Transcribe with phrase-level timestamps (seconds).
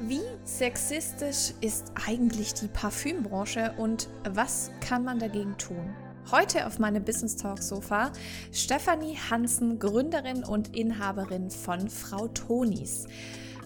[0.00, 5.92] Wie sexistisch ist eigentlich die Parfümbranche und was kann man dagegen tun?
[6.30, 8.12] Heute auf meinem Business Talk Sofa
[8.52, 13.08] Stefanie Hansen, Gründerin und Inhaberin von Frau Tonis.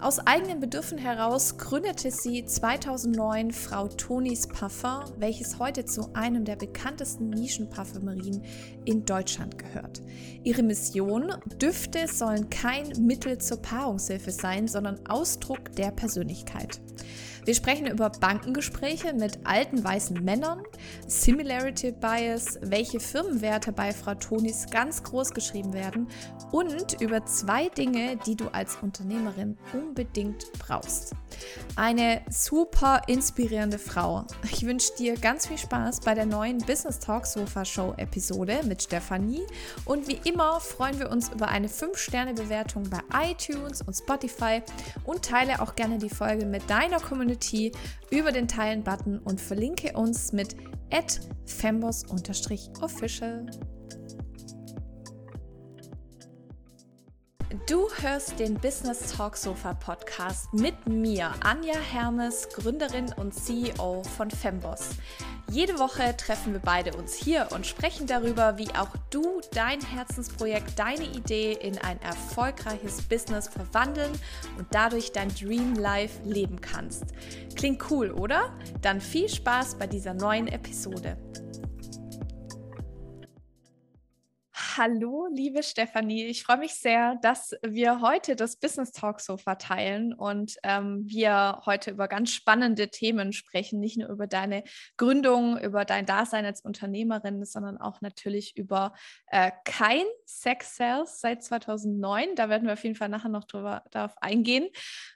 [0.03, 6.57] Aus eigenen Bedürfen heraus gründete sie 2009 Frau Tonis Parfum, welches heute zu einem der
[6.57, 8.43] bekanntesten Nischenparfümerien
[8.85, 10.03] in Deutschland gehört.
[10.43, 11.33] Ihre Mission,
[11.63, 16.81] Düfte sollen kein Mittel zur Paarungshilfe sein, sondern Ausdruck der Persönlichkeit.
[17.45, 20.63] Wir sprechen über Bankengespräche mit alten weißen Männern,
[21.09, 26.07] Similarity Bias, welche Firmenwerte bei Frau Tonis ganz groß geschrieben werden
[26.53, 31.17] und über zwei Dinge, die du als Unternehmerin unbedingt brauchst.
[31.75, 34.25] Eine super inspirierende Frau.
[34.45, 38.85] Ich wünsche dir ganz viel Spaß bei der neuen Business Talk Sofa Show Episode mit
[38.85, 39.43] Stefanie
[39.85, 44.63] und wie immer freuen wir uns über eine 5-Sterne-Bewertung bei iTunes und Spotify
[45.05, 47.73] und teile auch gerne die Folge mit deiner Community Community
[48.11, 50.57] über den Teilen-Button und verlinke uns mit
[51.47, 53.47] fembos-official.
[57.69, 64.31] Du hörst den Business Talk Sofa Podcast mit mir, Anja Hermes, Gründerin und CEO von
[64.31, 64.91] Fembos.
[65.53, 70.79] Jede Woche treffen wir beide uns hier und sprechen darüber, wie auch du dein Herzensprojekt,
[70.79, 74.13] deine Idee in ein erfolgreiches Business verwandeln
[74.57, 77.05] und dadurch dein Dream Life leben kannst.
[77.55, 78.57] Klingt cool, oder?
[78.81, 81.19] Dann viel Spaß bei dieser neuen Episode.
[84.85, 86.25] Hallo, liebe Stefanie.
[86.25, 91.63] Ich freue mich sehr, dass wir heute das Business Talk so verteilen und ähm, wir
[91.67, 93.79] heute über ganz spannende Themen sprechen.
[93.79, 94.65] Nicht nur über deine
[94.97, 98.93] Gründung, über dein Dasein als Unternehmerin, sondern auch natürlich über
[99.29, 102.35] äh, kein Sex Sales seit 2009.
[102.35, 104.67] Da werden wir auf jeden Fall nachher noch drüber, darauf eingehen.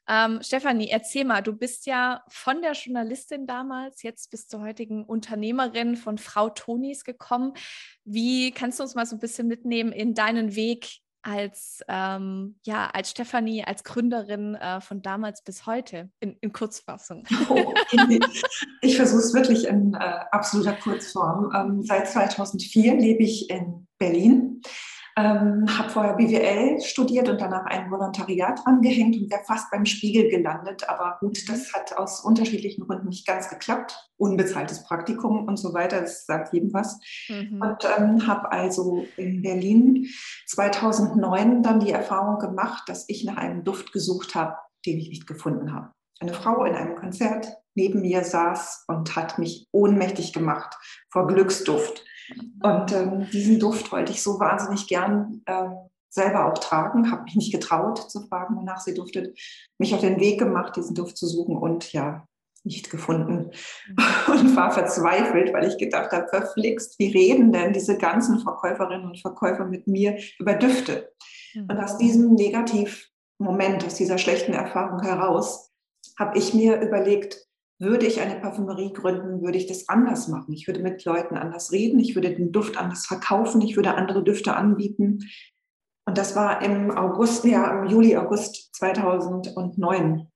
[0.09, 5.05] Ähm, Stefanie, erzähl mal, du bist ja von der Journalistin damals, jetzt bist du heutigen
[5.05, 7.55] Unternehmerin von Frau Tonis gekommen.
[8.05, 12.89] Wie kannst du uns mal so ein bisschen mitnehmen in deinen Weg als, ähm, ja,
[12.93, 17.25] als Stefanie, als Gründerin äh, von damals bis heute in, in Kurzfassung?
[17.49, 17.75] Oh,
[18.83, 19.99] ich versuche es wirklich in äh,
[20.31, 21.53] absoluter Kurzform.
[21.55, 24.61] Ähm, seit 2004 lebe ich in Berlin
[25.19, 30.29] ähm, habe vorher BWL studiert und danach ein Volontariat angehängt und wäre fast beim Spiegel
[30.29, 30.89] gelandet.
[30.91, 34.11] Aber gut, das hat aus unterschiedlichen Gründen nicht ganz geklappt.
[34.19, 36.99] Unbezahltes Praktikum und so weiter, das sagt jedem was.
[37.29, 37.63] Mhm.
[37.63, 40.07] Und ähm, habe also in Berlin
[40.47, 45.27] 2009 dann die Erfahrung gemacht, dass ich nach einem Duft gesucht habe, den ich nicht
[45.27, 45.93] gefunden habe.
[46.21, 50.75] Eine Frau in einem Konzert neben mir saß und hat mich ohnmächtig gemacht
[51.11, 52.05] vor Glücksduft.
[52.63, 55.69] Und ähm, diesen Duft wollte ich so wahnsinnig gern äh,
[56.09, 59.39] selber auch tragen, habe mich nicht getraut zu fragen, wonach sie duftet,
[59.79, 62.27] mich auf den Weg gemacht, diesen Duft zu suchen und ja,
[62.67, 63.51] nicht gefunden
[63.89, 64.33] mhm.
[64.33, 69.21] und war verzweifelt, weil ich gedacht habe, verflixt, wie reden denn diese ganzen Verkäuferinnen und
[69.21, 71.13] Verkäufer mit mir über Düfte?
[71.55, 71.69] Mhm.
[71.71, 75.71] Und aus diesem Negativmoment, aus dieser schlechten Erfahrung heraus,
[76.19, 77.46] habe ich mir überlegt,
[77.79, 80.53] würde ich eine Parfümerie gründen, würde ich das anders machen.
[80.53, 84.25] Ich würde mit Leuten anders reden, ich würde den Duft anders verkaufen, ich würde andere
[84.25, 85.21] Düfte anbieten.
[86.07, 90.29] Und das war im August, ja, im Juli, August 2009.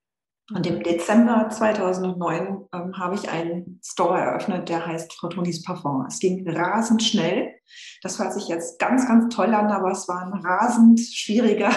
[0.52, 6.04] Und im Dezember 2009 ähm, habe ich einen Store eröffnet, der heißt Frau Tonis Parfum.
[6.06, 7.54] Es ging rasend schnell.
[8.02, 11.70] Das hört sich jetzt ganz, ganz toll an, aber es war ein rasend schwieriger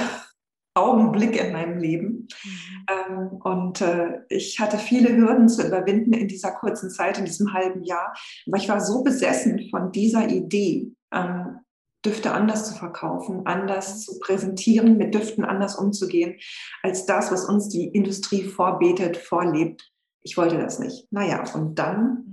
[0.75, 2.27] Augenblick in meinem Leben.
[2.43, 2.85] Mhm.
[2.89, 7.53] Ähm, und äh, ich hatte viele Hürden zu überwinden in dieser kurzen Zeit, in diesem
[7.53, 8.13] halben Jahr.
[8.47, 11.59] Aber ich war so besessen von dieser Idee, ähm,
[12.05, 16.37] Düfte anders zu verkaufen, anders zu präsentieren, mit Düften anders umzugehen,
[16.81, 19.89] als das, was uns die Industrie vorbetet, vorlebt.
[20.21, 21.07] Ich wollte das nicht.
[21.11, 22.32] Naja, und dann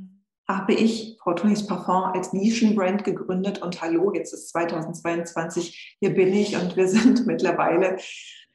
[0.57, 6.33] habe ich Frau Tonis Parfum als Nischenbrand gegründet und hallo, jetzt ist 2022, hier bin
[6.33, 7.97] ich und wir sind mittlerweile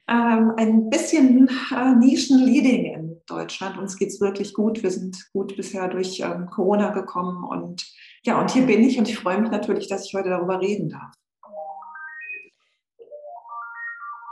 [0.08, 3.76] ähm, ein bisschen äh, Nischen-Leading in Deutschland.
[3.78, 4.82] Uns geht es wirklich gut.
[4.82, 7.86] Wir sind gut bisher durch ähm, Corona gekommen und
[8.22, 10.90] ja, und hier bin ich und ich freue mich natürlich, dass ich heute darüber reden
[10.90, 11.12] darf.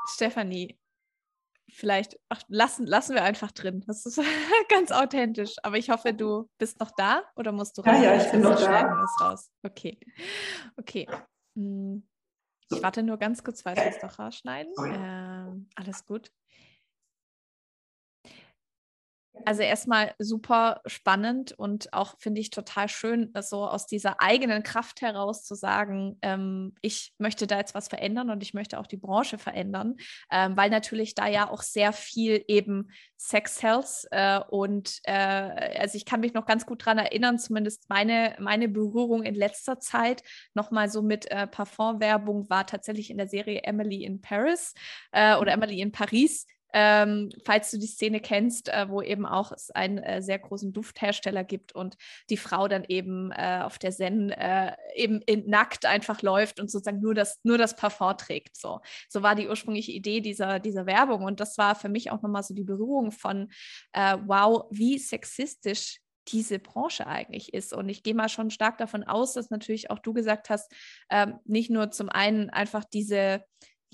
[0.07, 0.77] Stefanie,
[1.75, 3.83] vielleicht ach, lassen, lassen wir einfach drin.
[3.87, 4.21] Das ist
[4.69, 5.57] ganz authentisch.
[5.63, 7.97] Aber ich hoffe, du bist noch da oder musst du raus?
[7.97, 9.07] Ja, ja, ich bin noch da.
[9.21, 9.51] Raus.
[9.63, 9.99] Okay.
[10.77, 11.07] Okay.
[11.57, 12.07] Hm.
[12.71, 14.73] Ich warte nur ganz kurz weiter, das doch rausschneiden.
[14.85, 16.31] Ähm, alles gut.
[19.45, 25.03] Also erstmal super spannend und auch finde ich total schön, so aus dieser eigenen Kraft
[25.03, 28.97] heraus zu sagen, ähm, ich möchte da jetzt was verändern und ich möchte auch die
[28.97, 29.97] Branche verändern,
[30.31, 35.97] ähm, weil natürlich da ja auch sehr viel eben Sex Health äh, und äh, also
[35.97, 40.23] ich kann mich noch ganz gut daran erinnern, zumindest meine, meine Berührung in letzter Zeit
[40.55, 44.75] nochmal so mit äh, Parfumwerbung war tatsächlich in der Serie Emily in Paris
[45.13, 49.53] äh, oder Emily in Paris ähm, falls du die Szene kennst, äh, wo eben auch
[49.53, 51.97] es einen äh, sehr großen Dufthersteller gibt und
[52.31, 56.71] die Frau dann eben äh, auf der Zen äh, eben in, nackt einfach läuft und
[56.71, 58.57] sozusagen nur das, nur das Parfum trägt.
[58.57, 58.81] So.
[59.09, 61.23] so war die ursprüngliche Idee dieser, dieser Werbung.
[61.23, 63.51] Und das war für mich auch nochmal so die Berührung von,
[63.93, 67.73] äh, wow, wie sexistisch diese Branche eigentlich ist.
[67.73, 70.73] Und ich gehe mal schon stark davon aus, dass natürlich auch du gesagt hast,
[71.11, 73.45] ähm, nicht nur zum einen einfach diese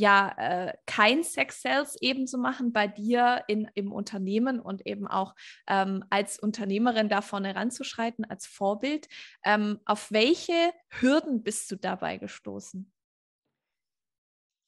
[0.00, 5.06] ja äh, kein Sex Sales eben zu machen bei dir in, im Unternehmen und eben
[5.06, 5.34] auch
[5.68, 9.08] ähm, als Unternehmerin da vorne ranzuschreiten, als Vorbild.
[9.44, 12.90] Ähm, auf welche Hürden bist du dabei gestoßen?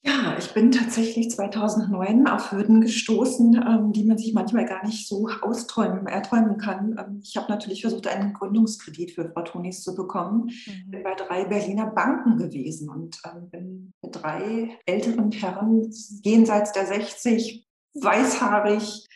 [0.05, 5.07] Ja, ich bin tatsächlich 2009 auf Hürden gestoßen, ähm, die man sich manchmal gar nicht
[5.07, 6.97] so austräumen, erträumen kann.
[6.99, 10.51] Ähm, ich habe natürlich versucht, einen Gründungskredit für Frau Tonis zu bekommen.
[10.67, 10.91] Mhm.
[10.91, 15.89] Bin bei drei Berliner Banken gewesen und ähm, bin mit drei älteren Herren
[16.25, 17.65] jenseits der 60,
[17.95, 19.07] weißhaarig,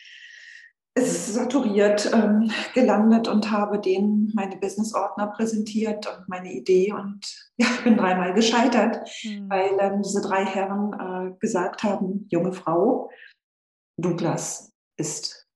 [1.01, 7.19] saturiert ähm, gelandet und habe denen meine Business-Ordner präsentiert und meine Idee und
[7.57, 9.49] ja, bin dreimal gescheitert, mhm.
[9.49, 13.09] weil ähm, diese drei Herren äh, gesagt haben, junge Frau,
[13.99, 15.47] Douglas ist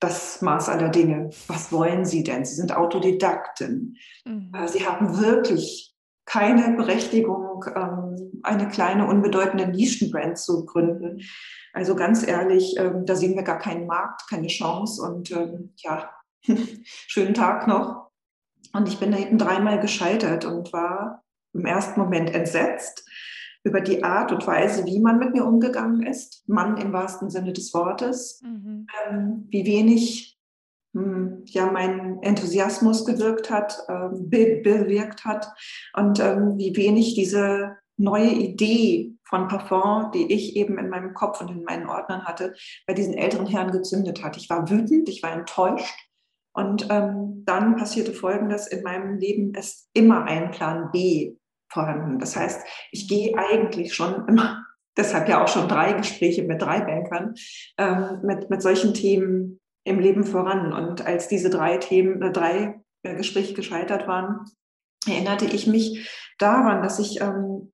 [0.00, 1.30] das Maß aller Dinge.
[1.48, 2.44] Was wollen Sie denn?
[2.44, 3.96] Sie sind Autodidaktin.
[4.24, 4.52] Mhm.
[4.54, 5.94] Äh, Sie haben wirklich
[6.28, 11.22] keine Berechtigung, ähm, eine kleine, unbedeutende Nischenbrand zu gründen.
[11.72, 15.02] Also ganz ehrlich, ähm, da sehen wir gar keinen Markt, keine Chance.
[15.02, 16.10] Und ähm, ja,
[16.84, 18.10] schönen Tag noch.
[18.74, 23.08] Und ich bin da eben dreimal gescheitert und war im ersten Moment entsetzt
[23.64, 26.46] über die Art und Weise, wie man mit mir umgegangen ist.
[26.46, 28.42] Mann im wahrsten Sinne des Wortes.
[28.42, 28.86] Mhm.
[29.06, 30.37] Ähm, wie wenig
[30.92, 35.48] ja, mein Enthusiasmus gewirkt hat, ähm, bewirkt hat
[35.94, 41.40] und ähm, wie wenig diese neue Idee von Parfum, die ich eben in meinem Kopf
[41.40, 42.54] und in meinen Ordnern hatte,
[42.86, 44.36] bei diesen älteren Herren gezündet hat.
[44.36, 45.94] Ich war wütend, ich war enttäuscht.
[46.54, 51.36] Und ähm, dann passierte Folgendes, in meinem Leben ist immer ein Plan B
[51.70, 52.18] vorhanden.
[52.18, 54.64] Das heißt, ich gehe eigentlich schon immer,
[54.96, 57.34] deshalb ja auch schon drei Gespräche mit drei Bankern,
[57.76, 60.72] ähm, mit, mit solchen Themen im Leben voran.
[60.72, 64.44] Und als diese drei Themen, äh, drei äh, Gespräche gescheitert waren,
[65.06, 67.72] erinnerte ich mich daran, dass ich ähm,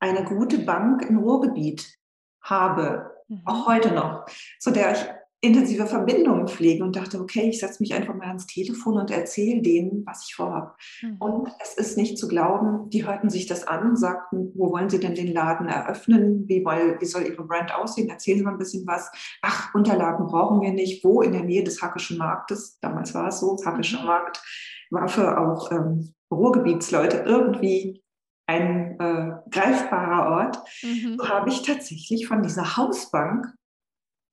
[0.00, 1.98] eine gute Bank im Ruhrgebiet
[2.42, 3.42] habe, mhm.
[3.44, 4.26] auch heute noch,
[4.60, 5.06] zu der ich
[5.40, 9.62] intensive Verbindungen pflege und dachte, okay, ich setze mich einfach mal ans Telefon und erzähle
[9.62, 10.72] denen, was ich vorhabe.
[11.02, 11.16] Mhm.
[11.18, 14.98] Und es ist nicht zu glauben, die hörten sich das an, sagten, wo wollen Sie
[14.98, 16.48] denn den Laden eröffnen?
[16.48, 18.08] Wie, wie soll Ihre Brand aussehen?
[18.08, 19.10] Erzählen Sie mal ein bisschen was.
[19.42, 21.04] Ach, Unterlagen brauchen wir nicht.
[21.04, 21.20] Wo?
[21.20, 22.78] In der Nähe des Hackischen Marktes.
[22.80, 24.06] Damals war es so, Hackischer mhm.
[24.06, 24.42] Markt
[24.90, 28.02] war für auch ähm, Ruhrgebietsleute irgendwie
[28.46, 31.16] ein äh, greifbarer Ort, mhm.
[31.18, 33.46] so habe ich tatsächlich von dieser Hausbank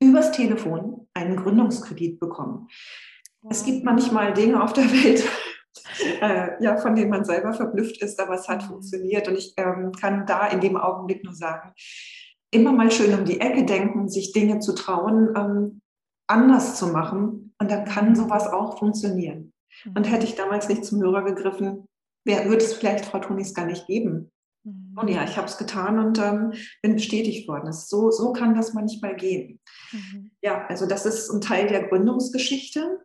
[0.04, 2.68] übers Telefon einen Gründungskredit bekommen.
[3.50, 5.28] Es gibt manchmal Dinge auf der Welt,
[6.22, 8.68] äh, ja, von denen man selber verblüfft ist, aber es hat mhm.
[8.68, 11.74] funktioniert und ich ähm, kann da in dem Augenblick nur sagen,
[12.52, 15.82] immer mal schön um die Ecke denken, sich Dinge zu trauen, ähm,
[16.28, 19.54] anders zu machen und dann kann sowas auch funktionieren.
[19.86, 19.94] Mhm.
[19.98, 21.88] Und hätte ich damals nicht zum Hörer gegriffen,
[22.26, 24.32] wer, würde es vielleicht Frau Tonis gar nicht geben.
[24.64, 24.98] Mhm.
[24.98, 27.74] Und ja, ich habe es getan und ähm, bin bestätigt worden.
[27.74, 29.60] So, so kann das manchmal gehen.
[29.94, 30.32] Mhm.
[30.42, 33.00] Ja, also das ist ein Teil der Gründungsgeschichte.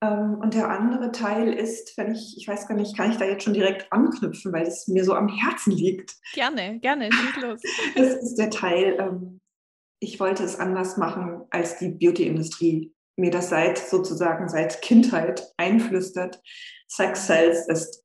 [0.00, 3.24] Ähm, und der andere Teil ist, wenn ich, ich weiß gar nicht, kann ich da
[3.24, 6.14] jetzt schon direkt anknüpfen, weil es mir so am Herzen liegt.
[6.34, 7.60] Gerne, gerne, schieß los.
[7.96, 9.40] das ist der Teil, ähm,
[10.00, 16.40] ich wollte es anders machen, als die Beauty-Industrie mir das seit sozusagen seit Kindheit einflüstert.
[16.86, 18.04] Sex Sales ist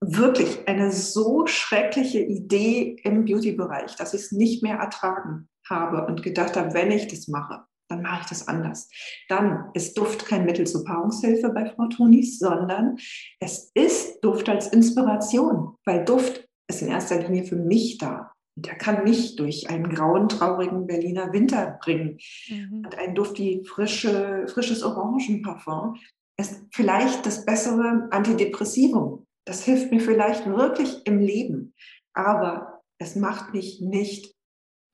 [0.00, 6.22] wirklich eine so schreckliche Idee im Beauty-Bereich, dass ich es nicht mehr ertragen habe und
[6.22, 8.88] gedacht habe, wenn ich das mache, dann mache ich das anders.
[9.28, 12.96] Dann ist Duft kein Mittel zur Paarungshilfe bei Frau Tonis, sondern
[13.40, 18.32] es ist Duft als Inspiration, weil Duft ist in erster Linie für mich da.
[18.56, 22.18] Und er kann mich durch einen grauen, traurigen Berliner Winter bringen.
[22.48, 22.84] Mhm.
[22.84, 25.96] Und ein Duft wie frische, frisches Orangenparfum
[26.38, 31.74] ist vielleicht das bessere Antidepressivum das hilft mir vielleicht wirklich im Leben,
[32.14, 34.33] aber es macht mich nicht,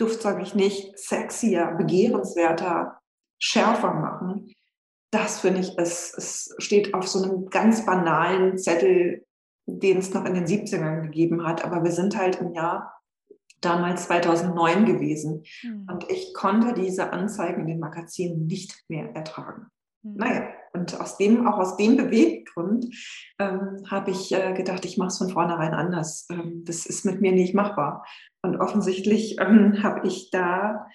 [0.01, 3.01] Duft sage ich nicht, sexier, begehrenswerter,
[3.39, 4.55] schärfer machen.
[5.11, 9.27] Das finde ich, es, es steht auf so einem ganz banalen Zettel,
[9.67, 11.65] den es noch in den 70ern gegeben hat.
[11.65, 13.01] Aber wir sind halt im Jahr
[13.61, 15.45] damals 2009 gewesen.
[15.63, 15.87] Mhm.
[15.91, 19.67] Und ich konnte diese Anzeigen in den Magazinen nicht mehr ertragen.
[20.03, 20.15] Mhm.
[20.15, 22.87] Naja, und aus dem, auch aus dem Beweggrund
[23.39, 26.27] ähm, habe ich äh, gedacht, ich mache es von vornherein anders.
[26.31, 28.07] Ähm, das ist mit mir nicht machbar.
[28.43, 30.87] Und offensichtlich ähm, habe ich da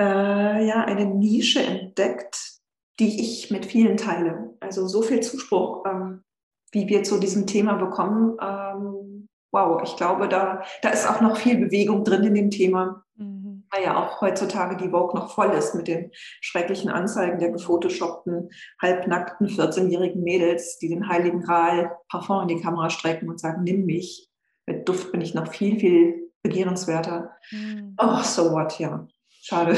[0.00, 2.60] äh, ja eine Nische entdeckt,
[3.00, 4.54] die ich mit vielen teile.
[4.60, 6.22] Also so viel Zuspruch, ähm,
[6.70, 8.36] wie wir zu diesem Thema bekommen.
[8.40, 13.04] Ähm, wow, ich glaube, da, da ist auch noch viel Bewegung drin in dem Thema.
[13.16, 13.39] Mhm.
[13.72, 16.10] Weil ja auch heutzutage die Vogue noch voll ist mit den
[16.40, 18.50] schrecklichen Anzeigen der gefotoshoppten,
[18.82, 23.86] halbnackten 14-jährigen Mädels, die den heiligen Gral Parfum in die Kamera strecken und sagen, nimm
[23.86, 24.28] mich.
[24.66, 27.36] Mit Duft bin ich noch viel, viel begehrenswerter.
[27.50, 27.94] Mhm.
[27.98, 29.06] Oh, so what, ja.
[29.28, 29.76] Schade.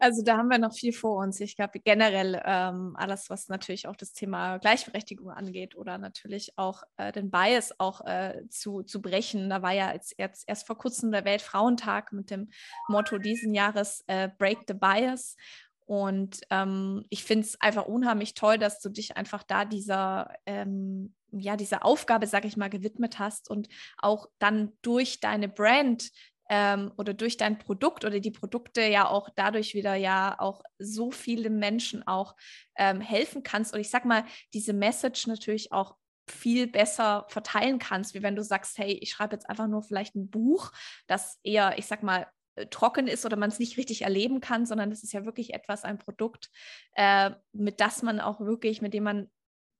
[0.00, 1.40] Also da haben wir noch viel vor uns.
[1.40, 6.84] Ich glaube generell ähm, alles, was natürlich auch das Thema Gleichberechtigung angeht oder natürlich auch
[6.96, 9.50] äh, den Bias auch äh, zu, zu brechen.
[9.50, 12.48] Da war ja jetzt, jetzt erst vor kurzem der Weltfrauentag mit dem
[12.88, 15.36] Motto diesen Jahres äh, Break the Bias.
[15.84, 21.14] Und ähm, ich finde es einfach unheimlich toll, dass du dich einfach da dieser, ähm,
[21.32, 26.10] ja, dieser Aufgabe, sag ich mal, gewidmet hast und auch dann durch deine Brand
[26.48, 31.10] ähm, oder durch dein Produkt oder die Produkte ja auch dadurch wieder ja auch so
[31.10, 32.34] viele Menschen auch
[32.76, 33.74] ähm, helfen kannst.
[33.74, 34.24] Und ich sag mal,
[34.54, 35.96] diese Message natürlich auch
[36.30, 40.14] viel besser verteilen kannst, wie wenn du sagst, hey, ich schreibe jetzt einfach nur vielleicht
[40.14, 40.72] ein Buch,
[41.06, 42.26] das eher, ich sag mal,
[42.56, 45.54] äh, trocken ist oder man es nicht richtig erleben kann, sondern das ist ja wirklich
[45.54, 46.50] etwas, ein Produkt,
[46.94, 49.30] äh, mit das man auch wirklich, mit dem man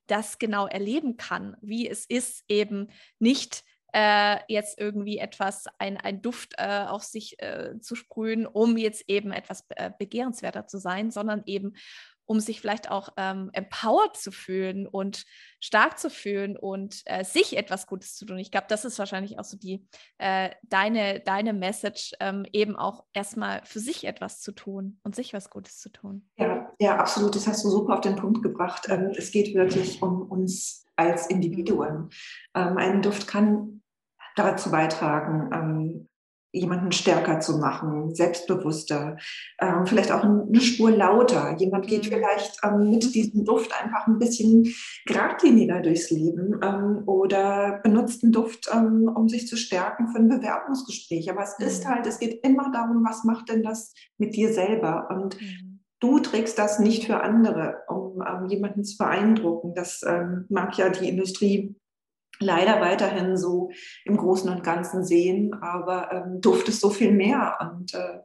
[0.07, 6.23] das genau erleben kann, wie es ist, eben nicht äh, jetzt irgendwie etwas, ein, ein
[6.23, 11.11] Duft äh, auf sich äh, zu sprühen, um jetzt eben etwas äh, begehrenswerter zu sein,
[11.11, 11.75] sondern eben
[12.29, 15.25] um sich vielleicht auch ähm, empowered zu fühlen und
[15.61, 18.39] stark zu fühlen und äh, sich etwas Gutes zu tun.
[18.39, 23.05] Ich glaube, das ist wahrscheinlich auch so die äh, deine, deine Message, ähm, eben auch
[23.15, 26.29] erstmal für sich etwas zu tun und sich was Gutes zu tun.
[26.37, 27.35] Ja, ja, absolut.
[27.35, 28.87] Das hast du super auf den Punkt gebracht.
[28.91, 32.11] Ähm, es geht wirklich um uns als Individuen.
[32.55, 33.83] Ähm, ein Duft kann
[34.37, 36.09] dazu beitragen, ähm,
[36.53, 39.17] jemanden stärker zu machen, selbstbewusster,
[39.61, 41.57] ähm, vielleicht auch eine Spur lauter.
[41.59, 42.09] Jemand geht mhm.
[42.09, 44.67] vielleicht ähm, mit diesem Duft einfach ein bisschen
[45.07, 50.29] geradliniger durchs Leben ähm, oder benutzt einen Duft, ähm, um sich zu stärken für ein
[50.29, 51.31] Bewerbungsgespräch.
[51.31, 51.89] Aber es ist mhm.
[51.91, 55.09] halt, es geht immer darum, was macht denn das mit dir selber?
[55.11, 55.81] Und mhm.
[56.01, 59.75] du trägst das nicht für andere, um ähm, jemanden zu beeindrucken.
[59.75, 61.77] Das ähm, mag ja die Industrie
[62.41, 63.71] leider weiterhin so
[64.05, 67.59] im Großen und Ganzen sehen, aber ähm, Duft ist so viel mehr.
[67.61, 68.21] Und äh,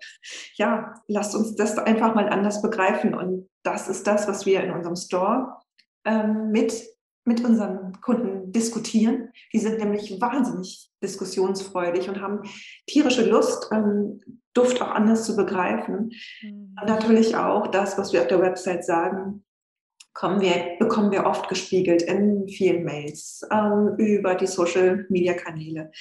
[0.56, 3.16] ja, lasst uns das einfach mal anders begreifen.
[3.16, 5.58] Und das ist das, was wir in unserem Store
[6.06, 6.84] ähm, mit,
[7.26, 9.32] mit unseren Kunden diskutieren.
[9.52, 12.42] Die sind nämlich wahnsinnig diskussionsfreudig und haben
[12.88, 14.22] tierische Lust, ähm,
[14.54, 16.12] Duft auch anders zu begreifen.
[16.42, 16.76] Mhm.
[16.80, 19.44] Und natürlich auch das, was wir auf der Website sagen,
[20.14, 25.92] kommen wir, bekommen wir oft gespiegelt in vielen Mails ähm, über die Social-Media-Kanäle.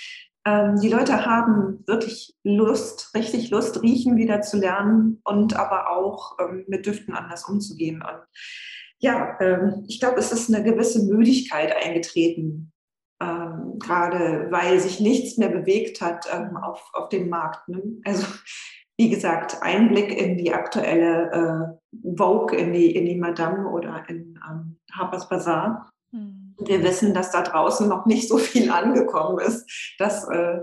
[0.45, 6.37] Ähm, die Leute haben wirklich Lust, richtig Lust, riechen wieder zu lernen und aber auch
[6.40, 8.02] ähm, mit Düften anders umzugehen.
[8.02, 8.23] Und
[8.99, 12.73] ja, ähm, ich glaube, es ist eine gewisse Müdigkeit eingetreten,
[13.23, 17.69] ähm, gerade weil sich nichts mehr bewegt hat ähm, auf, auf dem Markt.
[17.69, 17.83] Ne?
[18.04, 18.26] Also
[18.99, 24.38] wie gesagt, Einblick in die aktuelle äh, Vogue, in die, in die Madame oder in
[24.49, 25.92] ähm, Harper's Bazaar.
[26.11, 26.54] Mhm.
[26.58, 30.61] Wir wissen, dass da draußen noch nicht so viel angekommen ist, dass, äh,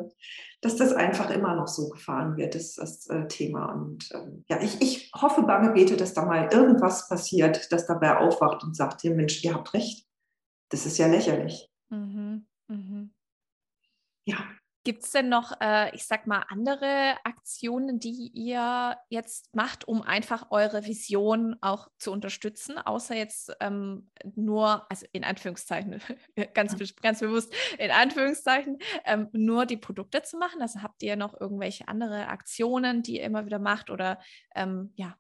[0.62, 3.74] dass das einfach immer noch so gefahren wird, ist das äh, Thema.
[3.74, 8.18] Und ähm, ja, ich, ich hoffe, bange bete, dass da mal irgendwas passiert, dass dabei
[8.18, 10.06] aufwacht und sagt, ihr Mensch, ihr habt recht.
[10.70, 11.70] Das ist ja lächerlich.
[11.90, 12.46] Mhm.
[12.68, 13.12] Mhm.
[14.26, 14.38] Ja,
[14.86, 20.02] Gibt es denn noch, äh, ich sag mal, andere Aktionen, die ihr jetzt macht, um
[20.02, 26.02] einfach eure Vision auch zu unterstützen, außer jetzt ähm, nur, also in Anführungszeichen,
[26.54, 30.62] ganz, ganz bewusst in Anführungszeichen, ähm, nur die Produkte zu machen?
[30.62, 34.20] Also habt ihr noch irgendwelche andere Aktionen, die ihr immer wieder macht oder
[34.56, 35.18] ähm, ja?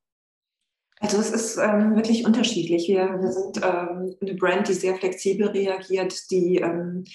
[1.02, 2.88] Also es ist ähm, wirklich unterschiedlich.
[2.88, 7.06] Wir, wir sind ähm, eine Brand, die sehr flexibel reagiert, die ähm,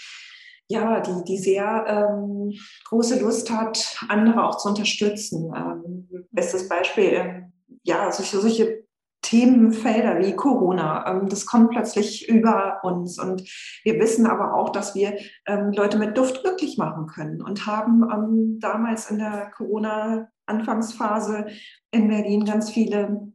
[0.68, 2.52] ja, die, die sehr ähm,
[2.88, 5.52] große Lust hat, andere auch zu unterstützen.
[5.54, 7.52] Ähm, bestes Beispiel, ähm,
[7.82, 8.84] ja, solche, solche
[9.24, 11.10] Themenfelder wie Corona.
[11.10, 13.18] Ähm, das kommt plötzlich über uns.
[13.18, 13.42] Und
[13.82, 15.16] wir wissen aber auch, dass wir
[15.46, 21.46] ähm, Leute mit Duft glücklich machen können und haben ähm, damals in der Corona-Anfangsphase
[21.90, 23.32] in Berlin ganz viele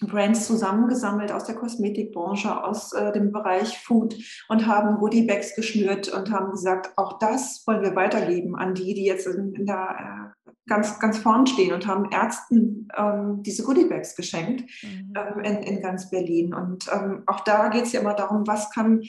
[0.00, 4.16] Brands zusammengesammelt aus der Kosmetikbranche, aus äh, dem Bereich Food
[4.48, 9.04] und haben Goodiebags geschnürt und haben gesagt, auch das wollen wir weitergeben an die, die
[9.04, 14.14] jetzt in, in der äh, ganz, ganz vorn stehen und haben Ärzten ähm, diese Goodiebags
[14.14, 15.12] geschenkt mhm.
[15.16, 16.54] ähm, in, in ganz Berlin.
[16.54, 19.02] Und ähm, auch da geht es ja immer darum, was kann,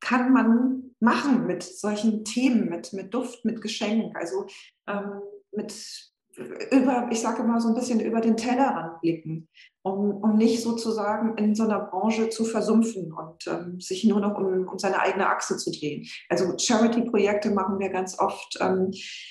[0.00, 4.46] kann man machen mit solchen Themen, mit, mit Duft, mit Geschenk, also
[4.86, 5.20] ähm,
[5.52, 9.48] mit über, ich sage mal so ein bisschen über den Tellerrand blicken,
[9.82, 14.36] um, um nicht sozusagen in so einer Branche zu versumpfen und ähm, sich nur noch
[14.36, 16.06] um, um seine eigene Achse zu drehen.
[16.28, 18.58] Also Charity-Projekte machen wir ganz oft.
[18.60, 18.90] Ähm,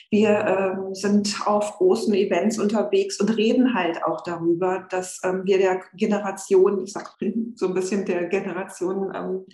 [0.09, 5.57] wir ähm, sind auf großen Events unterwegs und reden halt auch darüber, dass ähm, wir
[5.59, 7.09] der Generation, ich sage
[7.55, 9.45] so ein bisschen der Generation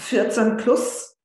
[0.00, 1.16] 14 ähm, plus.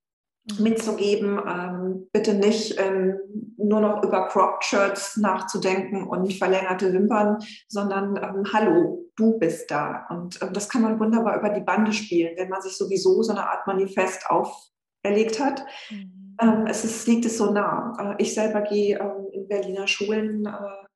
[0.60, 3.20] Mitzugeben, ähm, bitte nicht ähm,
[3.58, 10.06] nur noch über Crop-Shirts nachzudenken und verlängerte Wimpern, sondern ähm, hallo, du bist da.
[10.10, 13.32] Und ähm, das kann man wunderbar über die Bande spielen, wenn man sich sowieso so
[13.32, 15.66] eine Art Manifest auferlegt hat.
[15.90, 16.38] Mhm.
[16.42, 18.16] Ähm, es ist, liegt es so nah.
[18.18, 20.88] Äh, ich selber gehe ähm, in Berliner Schulen, äh,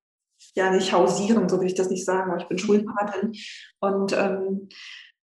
[0.56, 2.62] ja nicht hausieren, so will ich das nicht sagen, aber ich bin mhm.
[2.62, 3.34] Schulpatin
[3.80, 4.16] und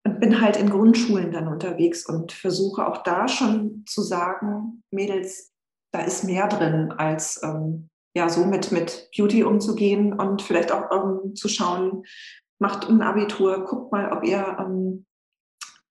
[0.05, 5.53] und bin halt in Grundschulen dann unterwegs und versuche auch da schon zu sagen, Mädels,
[5.93, 10.91] da ist mehr drin, als ähm, ja so mit, mit Beauty umzugehen und vielleicht auch
[10.93, 12.05] ähm, zu schauen,
[12.59, 15.07] macht ein Abitur, guckt mal, ob ihr ähm,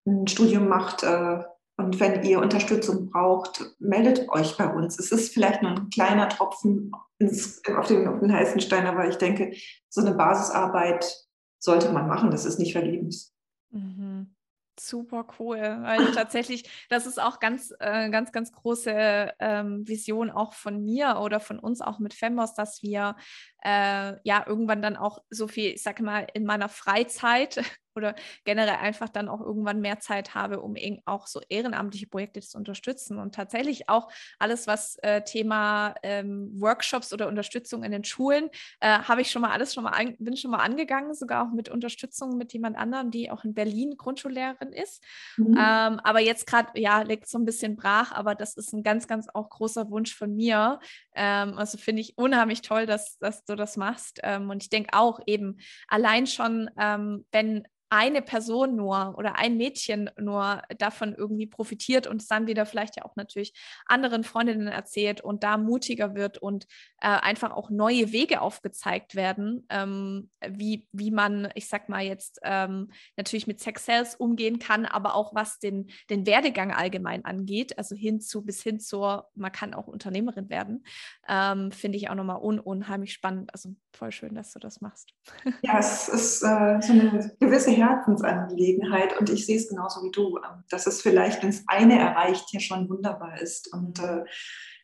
[0.05, 1.03] ein Studium macht.
[1.03, 1.43] Äh,
[1.77, 4.99] und wenn ihr Unterstützung braucht, meldet euch bei uns.
[4.99, 9.07] Es ist vielleicht nur ein kleiner Tropfen ins, auf, den, auf den heißen Stein, aber
[9.07, 9.53] ich denke,
[9.89, 11.25] so eine Basisarbeit
[11.59, 12.29] sollte man machen.
[12.29, 13.32] Das ist nicht vergebens.
[13.73, 14.35] Mhm.
[14.79, 20.53] Super cool, weil tatsächlich, das ist auch ganz, äh, ganz, ganz große ähm, Vision auch
[20.53, 23.15] von mir oder von uns auch mit Fembos, dass wir
[23.63, 27.63] äh, ja irgendwann dann auch so viel, ich sage mal, in meiner Freizeit
[27.95, 32.57] oder generell einfach dann auch irgendwann mehr Zeit habe, um auch so ehrenamtliche Projekte zu
[32.57, 33.19] unterstützen.
[33.19, 38.99] Und tatsächlich auch alles, was äh, Thema ähm, Workshops oder Unterstützung in den Schulen, äh,
[38.99, 41.69] habe ich schon mal alles schon mal an, bin schon mal angegangen, sogar auch mit
[41.69, 45.03] Unterstützung mit jemand anderem, die auch in Berlin Grundschullehrerin ist.
[45.37, 45.53] Mhm.
[45.53, 49.07] Ähm, aber jetzt gerade, ja, liegt so ein bisschen brach, aber das ist ein ganz,
[49.07, 50.79] ganz auch großer Wunsch von mir.
[51.15, 54.19] Ähm, also finde ich unheimlich toll, dass, dass du das machst.
[54.23, 59.55] Ähm, und ich denke auch eben allein schon, ähm, wenn eine Person nur oder ein
[59.55, 63.53] Mädchen nur davon irgendwie profitiert und es dann wieder vielleicht ja auch natürlich
[63.85, 66.65] anderen Freundinnen erzählt und da mutiger wird und
[67.01, 72.39] äh, einfach auch neue Wege aufgezeigt werden, ähm, wie, wie man, ich sag mal jetzt,
[72.41, 77.77] ähm, natürlich mit Sex Sales umgehen kann, aber auch was den, den Werdegang allgemein angeht,
[77.77, 80.83] also hin bis hin zur, man kann auch Unternehmerin werden,
[81.27, 83.53] ähm, finde ich auch nochmal un unheimlich spannend.
[83.53, 85.13] Also voll schön, dass du das machst.
[85.61, 90.37] Ja, es ist äh, so eine gewisse Herzensangelegenheit und ich sehe es genauso wie du,
[90.37, 93.73] ähm, dass es vielleicht, wenn es eine erreicht, ja schon wunderbar ist.
[93.73, 94.23] Und äh,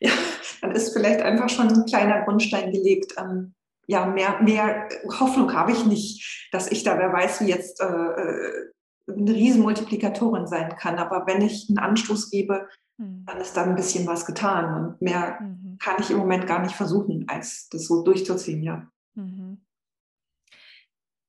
[0.00, 0.12] ja,
[0.60, 3.14] dann ist vielleicht einfach schon ein kleiner Grundstein gelegt.
[3.18, 3.54] Ähm,
[3.86, 7.86] ja, mehr, mehr Hoffnung habe ich nicht, dass ich da, wer weiß, wie jetzt äh,
[7.86, 8.70] äh
[9.08, 10.98] eine Riesenmultiplikatorin sein kann.
[10.98, 13.24] Aber wenn ich einen Anstoß gebe, hm.
[13.26, 14.74] dann ist da ein bisschen was getan.
[14.74, 15.78] Und mehr mhm.
[15.80, 18.86] kann ich im Moment gar nicht versuchen, als das so durchzuziehen, ja.
[19.20, 19.60] Mhm.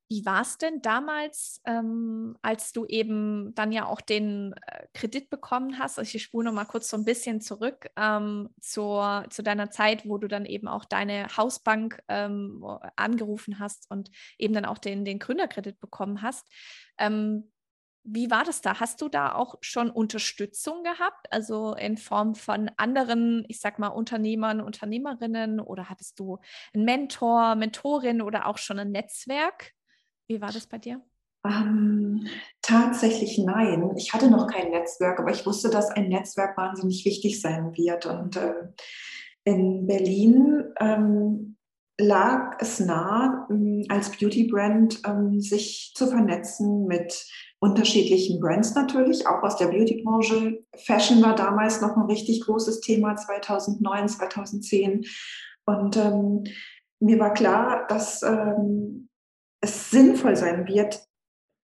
[0.10, 5.30] Wie war es denn damals, ähm, als du eben dann ja auch den äh, Kredit
[5.30, 5.97] bekommen hast?
[5.97, 10.06] Also ich spule noch mal kurz so ein bisschen zurück ähm, zur, zu deiner Zeit,
[10.06, 12.62] wo du dann eben auch deine Hausbank ähm,
[12.97, 16.45] angerufen hast und eben dann auch den, den Gründerkredit bekommen hast.
[18.03, 18.79] Wie war das da?
[18.79, 23.89] Hast du da auch schon Unterstützung gehabt, also in Form von anderen, ich sag mal,
[23.89, 26.39] Unternehmern, Unternehmerinnen oder hattest du
[26.73, 29.73] einen Mentor, Mentorin oder auch schon ein Netzwerk?
[30.27, 31.01] Wie war das bei dir?
[31.45, 32.27] Ähm,
[32.61, 33.91] tatsächlich nein.
[33.97, 38.05] Ich hatte noch kein Netzwerk, aber ich wusste, dass ein Netzwerk wahnsinnig wichtig sein wird.
[38.05, 38.53] Und äh,
[39.43, 41.57] in Berlin ähm,
[41.99, 47.25] lag es nah, ähm, als Beauty-Brand ähm, sich zu vernetzen mit
[47.62, 50.63] unterschiedlichen Brands natürlich, auch aus der Beauty-Branche.
[50.76, 55.06] Fashion war damals noch ein richtig großes Thema, 2009, 2010.
[55.65, 56.43] Und ähm,
[57.00, 59.10] mir war klar, dass ähm,
[59.62, 61.06] es sinnvoll sein wird,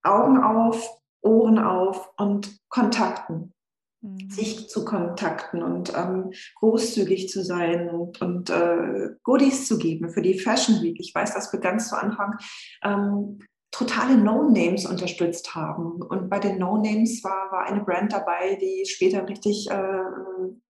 [0.01, 0.89] Augen auf,
[1.21, 3.53] Ohren auf und Kontakten,
[4.01, 4.31] mhm.
[4.31, 10.23] sich zu kontakten und ähm, großzügig zu sein und, und äh, Goodies zu geben für
[10.23, 10.99] die Fashion Week.
[10.99, 12.35] Ich weiß, dass wir ganz zu Anfang
[12.83, 13.37] ähm,
[13.73, 16.01] totale No-Names unterstützt haben.
[16.03, 20.03] Und bei den No-Names war, war eine Brand dabei, die später richtig äh,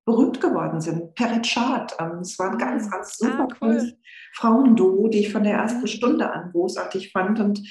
[0.05, 1.13] berühmt geworden sind.
[1.13, 1.95] Peretschat.
[1.99, 3.93] Ähm, es war ein ganz, ganz ah, super ah, cool.
[4.33, 5.87] Frauenduo, die ich von der ersten.
[5.87, 7.39] Stunde an großartig fand.
[7.41, 7.61] Und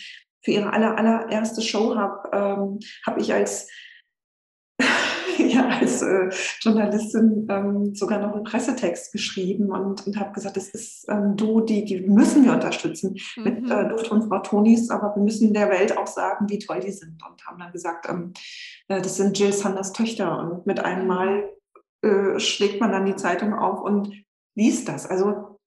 [0.45, 3.68] für ihre aller, allererste Show habe ähm, hab ich als
[5.48, 10.68] ja, als äh, Journalistin ähm, sogar noch einen Pressetext geschrieben und, und habe gesagt, das
[10.68, 13.42] ist ähm, du, die, die müssen wir unterstützen mhm.
[13.44, 16.81] mit äh, Duft und Frau Tonis, aber wir müssen der Welt auch sagen, wie toll
[16.81, 18.33] die sind und haben dann gesagt, ähm,
[18.88, 21.48] äh, das sind Jill Sanders Töchter und mit einem Mal
[22.02, 24.12] äh, schlägt man dann die Zeitung auf und
[24.55, 25.07] liest das.
[25.07, 25.59] Also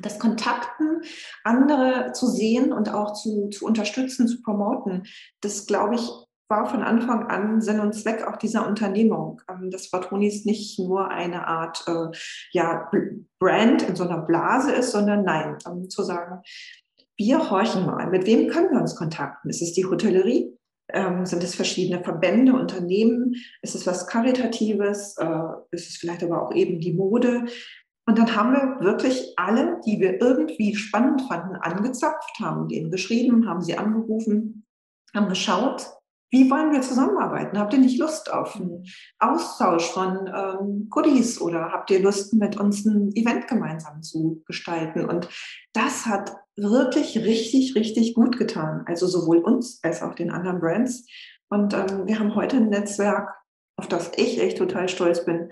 [0.00, 1.02] das Kontakten,
[1.42, 5.06] andere zu sehen und auch zu, zu unterstützen, zu promoten,
[5.40, 6.08] das glaube ich,
[6.48, 9.42] war von Anfang an Sinn und Zweck auch dieser Unternehmung.
[9.50, 12.16] Ähm, das Vatronis nicht nur eine Art äh,
[12.52, 12.90] ja,
[13.38, 16.42] Brand in so einer Blase ist, sondern nein, ähm, zu sagen,
[17.16, 19.50] wir horchen mal, mit wem können wir uns kontakten?
[19.50, 20.54] Ist es die Hotellerie?
[20.90, 23.34] Ähm, sind es verschiedene Verbände, Unternehmen?
[23.60, 25.16] Ist es was Karitatives?
[25.18, 27.44] Äh, ist es vielleicht aber auch eben die Mode?
[28.06, 33.46] Und dann haben wir wirklich alle, die wir irgendwie spannend fanden, angezapft, haben denen geschrieben,
[33.46, 34.64] haben sie angerufen,
[35.14, 35.97] haben geschaut,
[36.30, 37.58] wie wollen wir zusammenarbeiten?
[37.58, 38.84] Habt ihr nicht Lust auf einen
[39.18, 45.08] Austausch von ähm, Goodies oder habt ihr Lust, mit uns ein Event gemeinsam zu gestalten?
[45.08, 45.28] Und
[45.72, 48.84] das hat wirklich richtig, richtig gut getan.
[48.86, 51.06] Also sowohl uns als auch den anderen Brands.
[51.48, 53.34] Und ähm, wir haben heute ein Netzwerk,
[53.76, 55.50] auf das ich echt total stolz bin.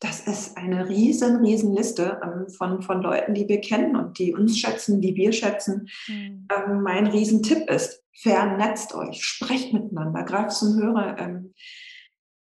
[0.00, 4.32] Das ist eine riesen, riesen Liste ähm, von, von Leuten, die wir kennen und die
[4.32, 5.88] uns schätzen, die wir schätzen.
[6.06, 6.46] Mhm.
[6.54, 11.54] Ähm, mein Riesentipp ist, vernetzt euch, sprecht miteinander, greift zum Hörer, ähm,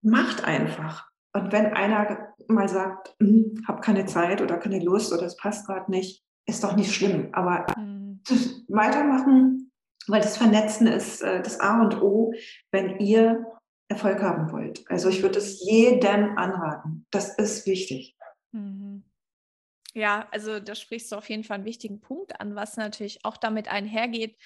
[0.02, 1.08] macht einfach.
[1.34, 5.66] Und wenn einer mal sagt, hm, hab keine Zeit oder keine Lust oder es passt
[5.66, 7.30] gerade nicht, ist doch nicht schlimm.
[7.34, 8.22] Aber mhm.
[8.68, 9.72] weitermachen,
[10.08, 12.34] weil das Vernetzen ist äh, das A und O,
[12.72, 13.46] wenn ihr
[13.90, 14.90] Erfolg haben wollt.
[14.90, 17.06] Also ich würde es jedem anraten.
[17.12, 18.16] Das ist wichtig.
[18.52, 19.04] Mhm.
[19.94, 23.38] Ja, also da sprichst du auf jeden Fall einen wichtigen Punkt an, was natürlich auch
[23.38, 24.38] damit einhergeht,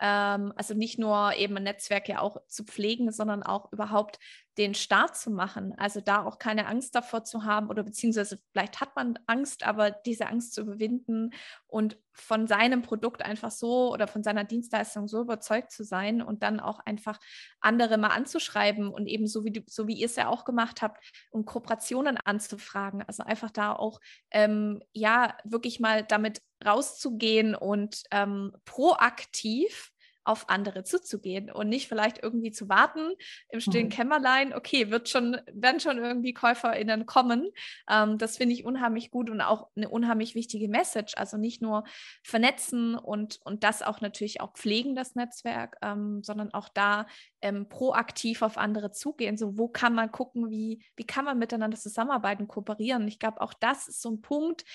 [0.00, 4.18] ähm, also nicht nur eben ein Netzwerk ja auch zu pflegen, sondern auch überhaupt
[4.58, 5.72] den Start zu machen.
[5.76, 9.92] Also da auch keine Angst davor zu haben oder beziehungsweise vielleicht hat man Angst, aber
[9.92, 11.30] diese Angst zu überwinden
[11.68, 16.42] und von seinem Produkt einfach so oder von seiner Dienstleistung so überzeugt zu sein und
[16.42, 17.20] dann auch einfach
[17.60, 21.04] andere mal anzuschreiben und eben so wie, so wie ihr es ja auch gemacht habt,
[21.30, 23.02] um Kooperationen anzufragen.
[23.06, 24.00] Also einfach da auch
[24.32, 29.92] ähm, ja wirklich mal damit rauszugehen und ähm, proaktiv
[30.28, 33.12] auf andere zuzugehen und nicht vielleicht irgendwie zu warten
[33.48, 33.92] im stillen mhm.
[33.92, 37.48] Kämmerlein, okay, wird schon, werden schon irgendwie KäuferInnen kommen.
[37.88, 41.14] Ähm, das finde ich unheimlich gut und auch eine unheimlich wichtige Message.
[41.16, 41.84] Also nicht nur
[42.22, 47.06] vernetzen und, und das auch natürlich auch pflegen, das Netzwerk, ähm, sondern auch da
[47.40, 49.38] ähm, proaktiv auf andere zugehen.
[49.38, 53.08] So, wo kann man gucken, wie, wie kann man miteinander zusammenarbeiten, kooperieren?
[53.08, 54.66] Ich glaube, auch das ist so ein Punkt,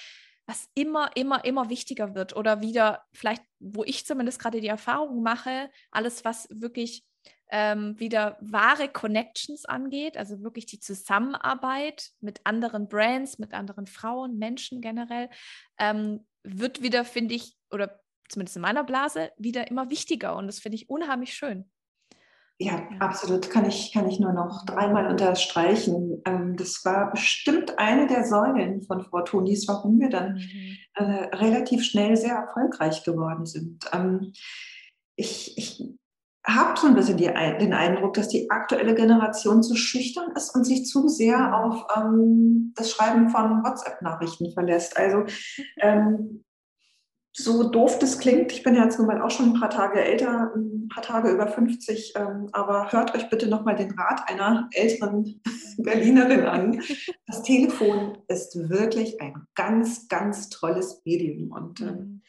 [0.45, 5.23] was immer, immer, immer wichtiger wird oder wieder vielleicht, wo ich zumindest gerade die Erfahrung
[5.23, 7.05] mache, alles, was wirklich
[7.49, 14.37] ähm, wieder wahre Connections angeht, also wirklich die Zusammenarbeit mit anderen Brands, mit anderen Frauen,
[14.37, 15.29] Menschen generell,
[15.77, 20.59] ähm, wird wieder, finde ich, oder zumindest in meiner Blase, wieder immer wichtiger und das
[20.59, 21.69] finde ich unheimlich schön.
[22.59, 23.49] Ja, absolut.
[23.49, 26.21] Kann ich, kann ich nur noch dreimal unterstreichen.
[26.25, 30.77] Ähm, das war bestimmt eine der Säulen von Frau Tonis, warum wir dann mhm.
[30.93, 33.85] äh, relativ schnell sehr erfolgreich geworden sind.
[33.91, 34.33] Ähm,
[35.15, 35.83] ich, ich
[36.45, 40.65] habe so ein bisschen die, den Eindruck, dass die aktuelle Generation zu schüchtern ist und
[40.65, 41.53] sich zu sehr mhm.
[41.53, 44.95] auf ähm, das Schreiben von WhatsApp-Nachrichten verlässt.
[44.95, 45.25] Also
[45.81, 46.42] ähm,
[47.35, 50.53] so doof das klingt, ich bin jetzt nun mal auch schon ein paar Tage älter,
[50.55, 55.41] ein paar Tage über 50, ähm, aber hört euch bitte nochmal den Rat einer älteren
[55.77, 56.83] Berlinerin an.
[57.25, 62.21] Das Telefon ist wirklich ein ganz, ganz tolles Medium und ähm, mhm.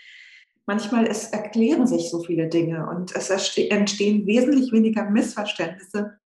[0.65, 6.19] manchmal es erklären sich so viele Dinge und es entstehen wesentlich weniger Missverständnisse,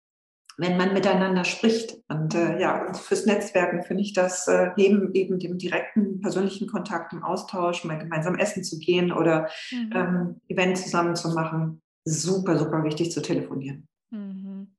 [0.57, 1.97] wenn man miteinander spricht.
[2.09, 7.12] Und äh, ja, fürs Netzwerken finde ich das äh, neben eben dem direkten persönlichen Kontakt,
[7.12, 9.92] im Austausch, mal gemeinsam essen zu gehen oder mhm.
[9.95, 13.88] ähm, Event zusammen zu machen, super, super wichtig zu telefonieren.
[14.11, 14.77] Mhm.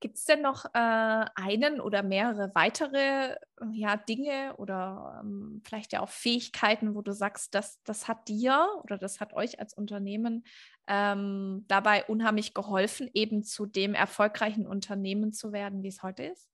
[0.00, 3.34] Gibt es denn noch äh, einen oder mehrere weitere
[3.72, 8.68] ja, Dinge oder ähm, vielleicht ja auch Fähigkeiten, wo du sagst, dass das hat dir
[8.82, 10.44] oder das hat euch als Unternehmen
[10.86, 16.48] ähm, dabei unheimlich geholfen, eben zu dem erfolgreichen Unternehmen zu werden, wie es heute ist?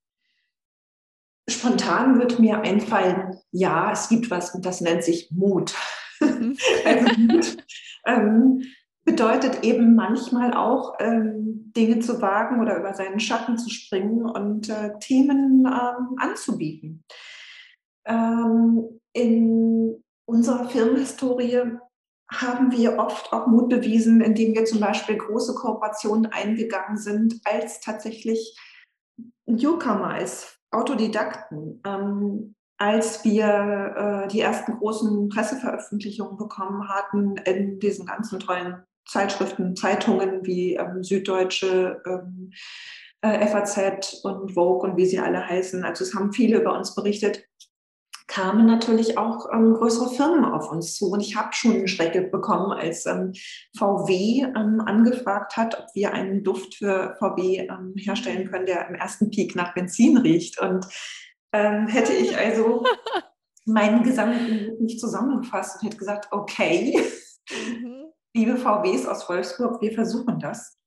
[1.49, 5.75] Spontan wird mir einfallen, ja, es gibt was und das nennt sich Mut.
[6.21, 6.57] Mhm.
[6.85, 7.57] also Mut
[8.07, 8.62] ähm,
[9.05, 14.68] bedeutet eben manchmal auch, ähm, Dinge zu wagen oder über seinen Schatten zu springen und
[14.68, 17.05] äh, Themen ähm, anzubieten.
[18.05, 21.79] Ähm, in unserer Firmenhistorie
[22.33, 27.81] haben wir oft auch Mut bewiesen, indem wir zum Beispiel große Kooperationen eingegangen sind, als
[27.81, 28.57] tatsächlich
[29.47, 31.81] Newcomer, als Autodidakten.
[31.87, 39.77] Ähm, als wir äh, die ersten großen Presseveröffentlichungen bekommen hatten in diesen ganzen tollen Zeitschriften,
[39.77, 42.51] Zeitungen wie ähm, Süddeutsche, ähm,
[43.21, 45.85] äh, FAZ und Vogue und wie sie alle heißen.
[45.85, 47.45] Also es haben viele über uns berichtet
[48.33, 51.11] kamen natürlich auch ähm, größere Firmen auf uns zu.
[51.11, 53.35] Und ich habe schon eine Schrecke bekommen, als ähm,
[53.77, 58.95] VW ähm, angefragt hat, ob wir einen Duft für VW ähm, herstellen können, der im
[58.95, 60.59] ersten Peak nach Benzin riecht.
[60.61, 60.87] Und
[61.53, 62.83] ähm, hätte ich also
[63.66, 66.99] meinen gesamten Mut nicht zusammengefasst und hätte gesagt, okay,
[67.51, 68.05] mhm.
[68.35, 70.79] liebe VWs aus Wolfsburg, wir versuchen das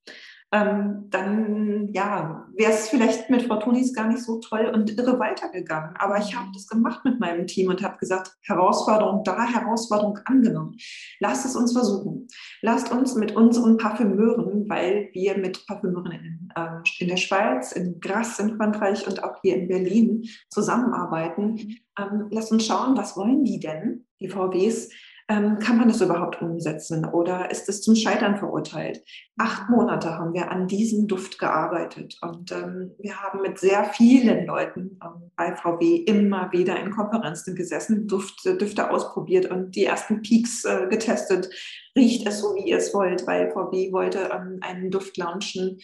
[0.52, 5.18] ähm, dann ja, wäre es vielleicht mit Frau Tonis gar nicht so toll und irre
[5.18, 5.96] weitergegangen.
[5.96, 10.76] Aber ich habe das gemacht mit meinem Team und habe gesagt, Herausforderung da, Herausforderung angenommen.
[11.18, 12.28] Lasst es uns versuchen.
[12.62, 17.98] Lasst uns mit unseren Parfümeuren, weil wir mit Parfümeuren in, äh, in der Schweiz, in
[18.00, 21.54] Grasse in Frankreich und auch hier in Berlin zusammenarbeiten.
[21.54, 21.76] Mhm.
[21.98, 24.90] Ähm, lasst uns schauen, was wollen die denn, die VWs,
[25.28, 29.02] ähm, kann man das überhaupt umsetzen oder ist es zum Scheitern verurteilt?
[29.36, 34.46] Acht Monate haben wir an diesem Duft gearbeitet und ähm, wir haben mit sehr vielen
[34.46, 40.22] Leuten ähm, bei VW immer wieder in Konferenzen gesessen, Duft, Düfte ausprobiert und die ersten
[40.22, 41.50] Peaks äh, getestet.
[41.96, 45.78] Riecht es so, wie ihr es wollt, weil VW wollte ähm, einen Duft launchen,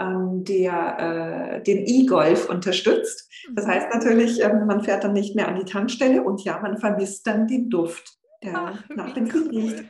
[0.00, 3.30] ähm, der äh, den E-Golf unterstützt.
[3.54, 3.70] Das mhm.
[3.70, 7.26] heißt natürlich, ähm, man fährt dann nicht mehr an die Tankstelle und ja, man vermisst
[7.28, 9.84] dann den Duft der Ach, nach dem Krieg liegt.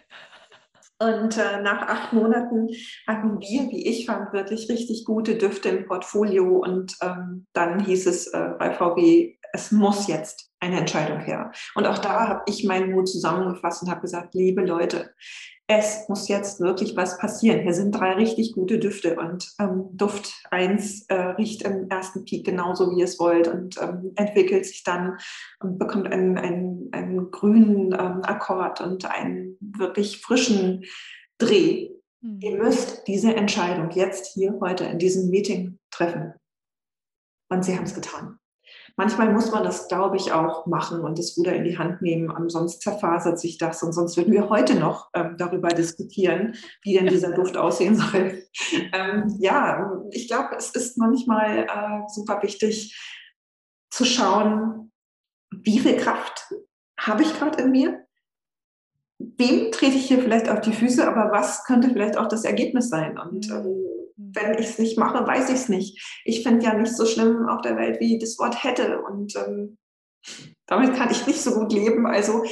[1.00, 2.68] Und äh, nach acht Monaten
[3.06, 6.58] hatten wir, wie ich fand, wirklich richtig gute Düfte im Portfolio.
[6.58, 11.52] Und ähm, dann hieß es äh, bei VW, es muss jetzt eine Entscheidung her.
[11.76, 15.14] Und auch da habe ich meinen Mut zusammengefasst und habe gesagt, liebe Leute,
[15.70, 17.61] es muss jetzt wirklich was passieren.
[17.61, 22.46] Hier sind drei richtig gute Düfte und ähm, Duft 1 äh, riecht im ersten Peak
[22.46, 25.18] genauso, wie ihr es wollt und ähm, entwickelt sich dann
[25.61, 30.85] und bekommt einen, einen, einen grünen ähm, Akkord und einen wirklich frischen
[31.38, 31.90] Dreh.
[32.20, 32.40] Mhm.
[32.40, 36.35] Ihr müsst diese Entscheidung jetzt hier heute in diesem Meeting treffen.
[37.50, 38.38] Und sie haben es getan.
[38.96, 42.33] Manchmal muss man das, glaube ich, auch machen und das Ruder in die Hand nehmen.
[42.48, 47.07] Sonst zerfasert sich das und sonst würden wir heute noch ähm, darüber diskutieren, wie denn
[47.07, 48.42] dieser Duft aussehen soll.
[48.92, 52.98] Ähm, ja, ich glaube, es ist manchmal äh, super wichtig
[53.90, 54.90] zu schauen,
[55.50, 56.52] wie viel Kraft
[56.98, 58.04] habe ich gerade in mir?
[59.18, 62.88] Wem trete ich hier vielleicht auf die Füße, aber was könnte vielleicht auch das Ergebnis
[62.88, 63.18] sein?
[63.18, 63.84] Und ähm,
[64.16, 66.20] wenn ich es nicht mache, weiß ich es nicht.
[66.24, 69.00] Ich finde ja nicht so schlimm auf der Welt wie das Wort hätte.
[69.02, 69.78] Und ähm,
[70.66, 72.06] damit kann ich nicht so gut leben.
[72.06, 72.44] Also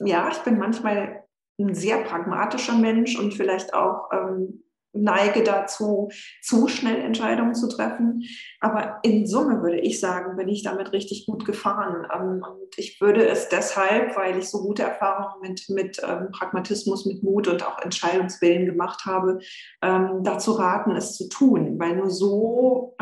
[0.00, 1.24] ja, ich bin manchmal
[1.58, 4.62] ein sehr pragmatischer Mensch und vielleicht auch ähm,
[5.02, 6.08] neige dazu,
[6.42, 8.24] zu schnell Entscheidungen zu treffen.
[8.60, 12.06] Aber in Summe würde ich sagen, bin ich damit richtig gut gefahren.
[12.14, 17.06] Ähm, und ich würde es deshalb, weil ich so gute Erfahrungen mit, mit ähm, Pragmatismus,
[17.06, 19.38] mit Mut und auch Entscheidungswillen gemacht habe,
[19.82, 21.78] ähm, dazu raten, es zu tun.
[21.78, 22.96] Weil nur so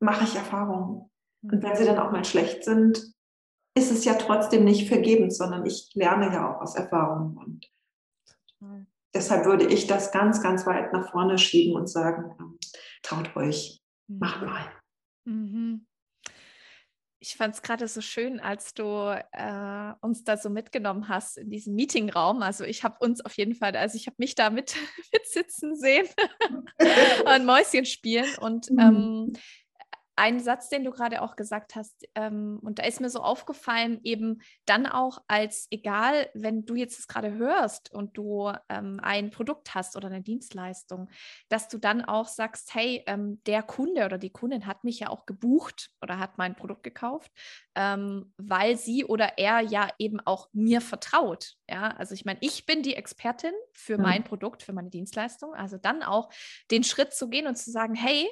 [0.00, 1.10] mache ich Erfahrungen.
[1.42, 3.14] Und wenn sie dann auch mal schlecht sind,
[3.76, 7.36] ist es ja trotzdem nicht vergebens, sondern ich lerne ja auch aus Erfahrungen.
[7.36, 7.70] Und
[9.16, 12.58] deshalb würde ich das ganz, ganz weit nach vorne schieben und sagen, ähm,
[13.02, 14.18] traut euch, mhm.
[14.18, 14.72] macht mal.
[15.24, 15.86] Mhm.
[17.18, 18.84] Ich fand es gerade so schön, als du
[19.32, 22.42] äh, uns da so mitgenommen hast in diesem Meetingraum.
[22.42, 24.76] Also ich habe uns auf jeden Fall, also ich habe mich da mit,
[25.12, 26.06] mit sitzen sehen
[27.34, 28.28] und Mäuschen spielen.
[28.40, 28.78] Und mhm.
[28.78, 29.32] ähm,
[30.16, 34.00] ein Satz, den du gerade auch gesagt hast, ähm, und da ist mir so aufgefallen,
[34.02, 39.30] eben dann auch als egal, wenn du jetzt es gerade hörst und du ähm, ein
[39.30, 41.10] Produkt hast oder eine Dienstleistung,
[41.50, 45.10] dass du dann auch sagst, hey, ähm, der Kunde oder die Kundin hat mich ja
[45.10, 47.30] auch gebucht oder hat mein Produkt gekauft,
[47.74, 51.56] ähm, weil sie oder er ja eben auch mir vertraut.
[51.68, 54.02] Ja, also ich meine, ich bin die Expertin für mhm.
[54.02, 55.54] mein Produkt, für meine Dienstleistung.
[55.54, 56.30] Also dann auch
[56.70, 58.26] den Schritt zu gehen und zu sagen, hey,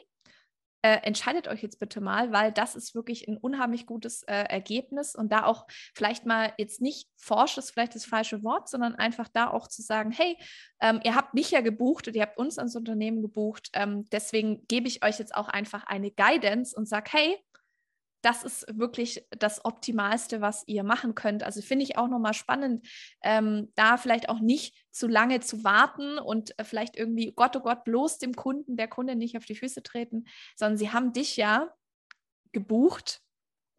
[0.85, 5.15] äh, entscheidet euch jetzt bitte mal, weil das ist wirklich ein unheimlich gutes äh, Ergebnis.
[5.15, 9.29] Und da auch vielleicht mal jetzt nicht forsch ist vielleicht das falsche Wort, sondern einfach
[9.29, 10.37] da auch zu sagen, hey,
[10.83, 14.67] ähm, ihr habt mich ja gebucht und ihr habt uns ans Unternehmen gebucht, ähm, deswegen
[14.69, 17.39] gebe ich euch jetzt auch einfach eine Guidance und sage, hey,
[18.25, 21.43] das ist wirklich das Optimalste, was ihr machen könnt.
[21.43, 22.87] Also finde ich auch nochmal spannend,
[23.23, 27.61] ähm, da vielleicht auch nicht zu lange zu warten und äh, vielleicht irgendwie, Gott, oh
[27.61, 30.25] Gott, bloß dem Kunden, der Kunde nicht auf die Füße treten,
[30.57, 31.71] sondern sie haben dich ja
[32.53, 33.21] gebucht,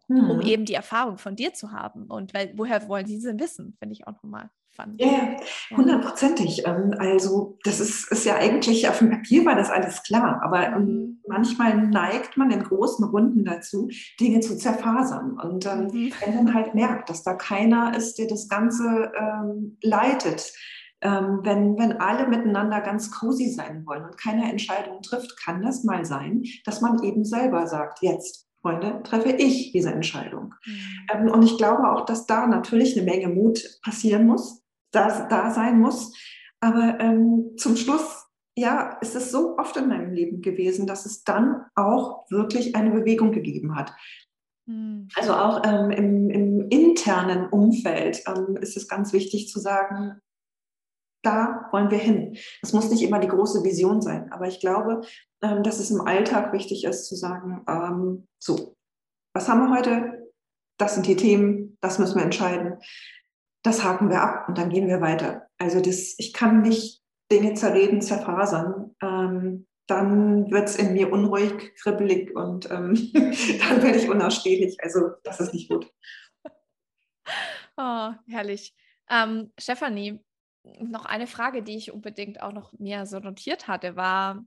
[0.07, 0.29] mhm.
[0.29, 2.05] um eben die Erfahrung von dir zu haben.
[2.05, 5.01] Und weil, woher wollen sie denn wissen, finde ich auch nochmal fand.
[5.01, 5.37] Ja,
[5.75, 6.65] hundertprozentig.
[6.65, 10.67] Ähm, also das ist, ist ja eigentlich, auf dem Papier war das alles klar, aber
[10.67, 11.21] ähm, mhm.
[11.27, 15.39] manchmal neigt man in großen Runden dazu, Dinge zu zerfasern.
[15.39, 16.13] Und ähm, mhm.
[16.23, 20.53] wenn man halt merkt, dass da keiner ist, der das Ganze ähm, leitet,
[21.01, 25.83] ähm, wenn, wenn alle miteinander ganz cozy sein wollen und keine Entscheidung trifft, kann das
[25.83, 30.55] mal sein, dass man eben selber sagt, jetzt Freunde, treffe ich diese Entscheidung.
[30.65, 30.73] Mhm.
[31.13, 34.64] Ähm, und ich glaube auch, dass da natürlich eine Menge Mut passieren muss,
[34.95, 36.13] da, da sein muss.
[36.59, 38.25] Aber ähm, zum Schluss,
[38.57, 42.91] ja, ist es so oft in meinem Leben gewesen, dass es dann auch wirklich eine
[42.91, 43.93] Bewegung gegeben hat.
[44.65, 45.09] Mhm.
[45.15, 50.21] Also auch ähm, im, im, internen Umfeld ähm, ist es ganz wichtig zu sagen,
[51.23, 52.37] da wollen wir hin.
[52.61, 55.01] Es muss nicht immer die große Vision sein, aber ich glaube,
[55.41, 58.75] ähm, dass es im Alltag wichtig ist zu sagen, ähm, so,
[59.33, 60.31] was haben wir heute?
[60.77, 62.77] Das sind die Themen, das müssen wir entscheiden
[63.65, 65.47] das haken wir ab und dann gehen wir weiter.
[65.57, 67.01] Also das, ich kann nicht
[67.31, 68.95] Dinge zerreden, zerfasern.
[69.01, 74.77] Ähm, dann wird es in mir unruhig, kribbelig und ähm, dann werde ich unausstehlich.
[74.83, 75.91] Also das ist nicht gut.
[77.77, 78.75] Oh, herrlich.
[79.09, 80.23] Ähm, Stefanie,
[80.79, 84.45] noch eine Frage, die ich unbedingt auch noch mehr so notiert hatte, war,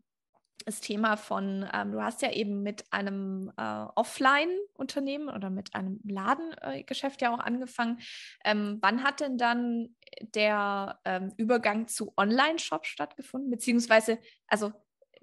[0.67, 6.01] das Thema von, ähm, du hast ja eben mit einem äh, Offline-Unternehmen oder mit einem
[6.05, 7.99] Ladengeschäft ja auch angefangen.
[8.45, 13.51] Ähm, wann hat denn dann der ähm, Übergang zu Online-Shop stattgefunden?
[13.51, 14.73] Beziehungsweise, also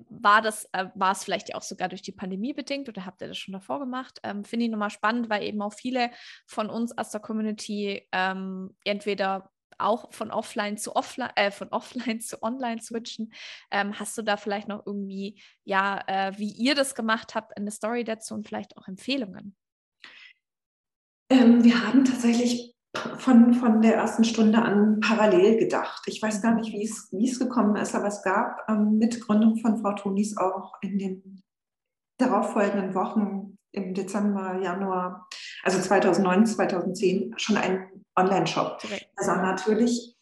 [0.10, 3.28] war das, äh, war es vielleicht auch sogar durch die Pandemie bedingt oder habt ihr
[3.28, 4.20] das schon davor gemacht?
[4.24, 6.12] Ähm, Finde ich nochmal spannend, weil eben auch viele
[6.46, 12.20] von uns aus der Community ähm, entweder auch von offline zu offline, äh, von offline
[12.22, 13.34] zu online switchen.
[13.72, 17.72] Ähm, hast du da vielleicht noch irgendwie, ja, äh, wie ihr das gemacht habt, eine
[17.72, 19.56] Story dazu und vielleicht auch Empfehlungen?
[21.30, 22.76] Ähm, wir haben tatsächlich
[23.18, 26.04] von, von der ersten Stunde an parallel gedacht.
[26.08, 29.78] Ich weiß gar nicht, wie es gekommen ist, aber es gab ähm, mit Gründung von
[29.82, 31.42] Frau Tonis auch in den
[32.18, 35.28] darauffolgenden Wochen im Dezember, Januar,
[35.64, 38.82] also 2009, 2010 schon einen Online-Shop.
[39.18, 40.16] Er sah natürlich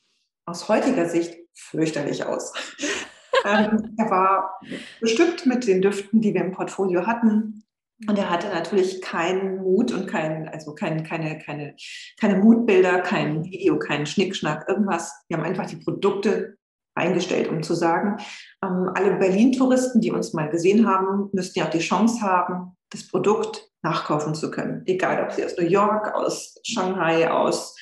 [0.46, 2.54] aus heutiger Sicht fürchterlich aus.
[3.46, 4.60] ähm, er war
[5.00, 7.64] bestückt mit den Düften, die wir im Portfolio hatten.
[8.08, 11.76] Und er hatte natürlich keinen Mut und kein, also kein, keine, keine,
[12.20, 15.14] keine Mutbilder, kein Video, keinen Schnickschnack, irgendwas.
[15.28, 16.58] Wir haben einfach die Produkte
[16.96, 18.18] eingestellt, um zu sagen,
[18.64, 23.08] ähm, alle Berlin-Touristen, die uns mal gesehen haben, müssten ja auch die Chance haben, das
[23.08, 24.84] Produkt nachkaufen zu können.
[24.86, 27.76] Egal, ob sie aus New York, aus Shanghai, aus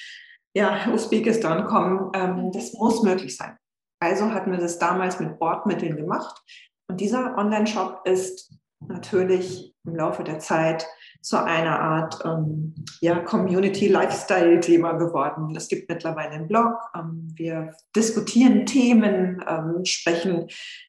[0.54, 2.12] ja, Usbekistan kommen.
[2.16, 3.58] Ähm, das muss möglich sein.
[4.00, 6.42] Also hatten wir das damals mit Bordmitteln gemacht.
[6.88, 10.88] Und dieser Online-Shop ist natürlich im Laufe der Zeit
[11.22, 15.56] zu einer Art ähm, ja, Community-Lifestyle-Thema geworden.
[15.56, 16.74] Es gibt mittlerweile einen Blog.
[16.96, 20.48] Ähm, wir diskutieren Themen, ähm, sprechen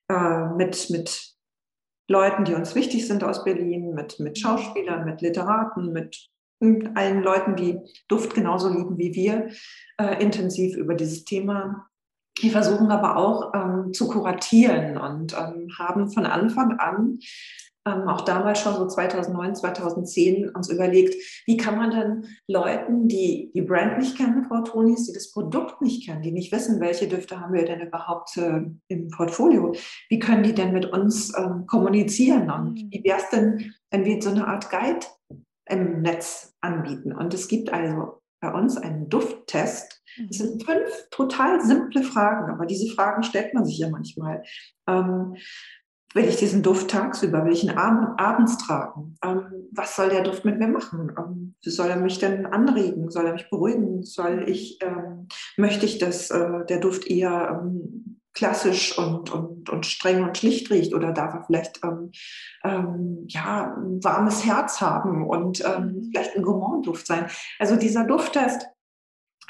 [0.08, 1.31] äh, mit, mit
[2.12, 6.28] Leuten, die uns wichtig sind aus Berlin, mit, mit Schauspielern, mit Literaten, mit
[6.94, 9.48] allen Leuten, die Duft genauso lieben wie wir,
[9.98, 11.88] äh, intensiv über dieses Thema.
[12.38, 17.18] Wir versuchen aber auch ähm, zu kuratieren und ähm, haben von Anfang an
[17.86, 21.14] ähm, auch damals schon so 2009, 2010 uns überlegt,
[21.46, 25.82] wie kann man denn Leuten, die die Brand nicht kennen, Frau Tonis, die das Produkt
[25.82, 29.74] nicht kennen, die nicht wissen, welche Düfte haben wir denn überhaupt äh, im Portfolio,
[30.08, 32.88] wie können die denn mit uns ähm, kommunizieren und mhm.
[32.90, 35.06] wie wäre es denn, wenn wir so eine Art Guide
[35.68, 37.12] im Netz anbieten?
[37.12, 40.02] Und es gibt also bei uns einen Dufttest.
[40.28, 40.60] Es sind mhm.
[40.60, 44.42] fünf total simple Fragen, aber diese Fragen stellt man sich ja manchmal.
[44.86, 45.36] Ähm,
[46.14, 49.16] will ich diesen Duft tagsüber, will ich ihn ab abends tragen?
[49.24, 51.12] Ähm, was soll der Duft mit mir machen?
[51.18, 53.10] Ähm, soll er mich denn anregen?
[53.10, 54.02] Soll er mich beruhigen?
[54.02, 59.86] Soll ich, ähm, möchte ich, dass äh, der Duft eher ähm, klassisch und, und, und
[59.86, 62.10] streng und schlicht riecht oder darf er vielleicht ähm,
[62.64, 66.10] ähm, ja, ein warmes Herz haben und mhm.
[66.10, 67.26] vielleicht ein Gourmand-Duft sein?
[67.58, 68.66] Also dieser Dufttest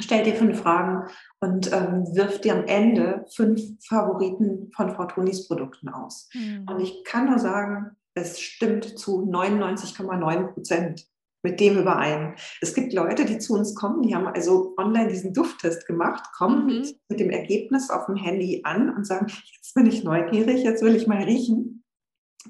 [0.01, 1.09] stellt dir fünf Fragen
[1.41, 6.29] und ähm, wirft dir am Ende fünf Favoriten von Frau Tonis Produkten aus.
[6.35, 6.67] Mhm.
[6.69, 11.07] Und ich kann nur sagen, es stimmt zu 99,9 Prozent
[11.43, 12.37] mit dem überein.
[12.61, 16.67] Es gibt Leute, die zu uns kommen, die haben also online diesen Dufttest gemacht, kommen
[16.67, 16.67] mhm.
[16.67, 20.83] mit, mit dem Ergebnis auf dem Handy an und sagen, jetzt bin ich neugierig, jetzt
[20.83, 21.85] will ich mal riechen.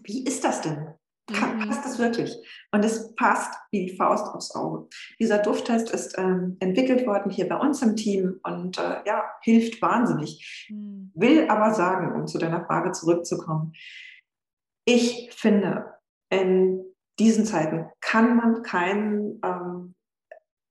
[0.03, 0.95] Wie ist das denn?
[1.33, 1.69] Mhm.
[1.69, 2.37] passt es wirklich.
[2.71, 4.89] Und es passt wie die Faust aufs Auge.
[5.19, 9.81] Dieser Dufttest ist ähm, entwickelt worden hier bei uns im Team und äh, ja, hilft
[9.83, 10.69] wahnsinnig.
[10.71, 11.11] Mhm.
[11.15, 13.73] Will aber sagen, um zu deiner Frage zurückzukommen,
[14.85, 15.95] ich finde,
[16.31, 16.83] in
[17.19, 19.95] diesen Zeiten kann man keinen ähm,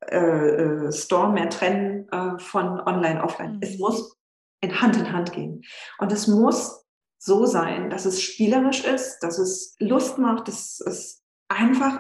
[0.10, 3.56] äh, äh, Store mehr trennen äh, von Online, Offline.
[3.56, 3.60] Mhm.
[3.62, 4.18] Es muss
[4.62, 5.64] in Hand in Hand gehen.
[6.00, 6.81] Und es muss
[7.24, 12.00] so sein, dass es spielerisch ist, dass es Lust macht, dass es einfach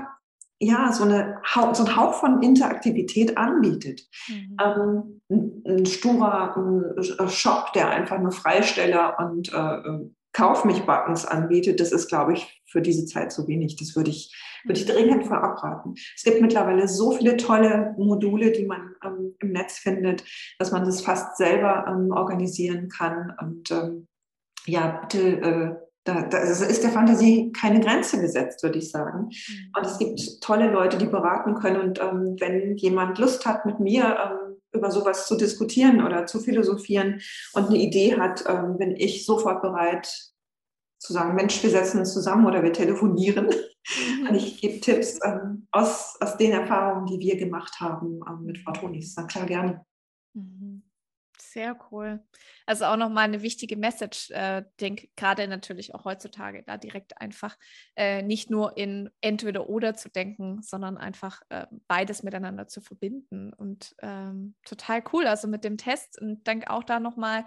[0.59, 1.39] ja, so, eine,
[1.73, 4.01] so ein Hauch von Interaktivität anbietet.
[4.27, 4.57] Mhm.
[4.61, 5.21] Ähm,
[5.65, 11.91] ein, sturer ein Shop, der einfach nur Freisteller und äh, Kauf mich Buttons anbietet, das
[11.91, 13.75] ist, glaube ich, für diese Zeit zu wenig.
[13.75, 14.93] Das würde ich, würde ich mhm.
[14.93, 15.95] dringend von abraten.
[16.15, 20.23] Es gibt mittlerweile so viele tolle Module, die man ähm, im Netz findet,
[20.57, 23.33] dass man das fast selber ähm, organisieren kann.
[23.41, 24.07] Und ähm,
[24.65, 29.29] ja, bitte, äh, da, da ist der Fantasie keine Grenze gesetzt, würde ich sagen.
[29.29, 29.71] Mhm.
[29.77, 31.79] Und es gibt tolle Leute, die beraten können.
[31.79, 36.39] Und ähm, wenn jemand Lust hat, mit mir ähm, über sowas zu diskutieren oder zu
[36.39, 37.21] philosophieren
[37.53, 40.31] und eine Idee hat, ähm, bin ich sofort bereit
[40.97, 43.47] zu sagen, Mensch, wir setzen uns zusammen oder wir telefonieren.
[43.47, 44.27] Mhm.
[44.27, 48.59] Und ich gebe Tipps ähm, aus, aus den Erfahrungen, die wir gemacht haben ähm, mit
[48.59, 49.15] Frau Tonis.
[49.17, 49.85] Na klar, gerne.
[50.33, 50.70] Mhm.
[51.53, 52.23] Sehr cool.
[52.65, 57.57] Also auch nochmal eine wichtige Message, äh, denke gerade natürlich auch heutzutage, da direkt einfach
[57.97, 63.51] äh, nicht nur in entweder oder zu denken, sondern einfach äh, beides miteinander zu verbinden.
[63.51, 67.43] Und ähm, total cool, also mit dem Test und danke auch da nochmal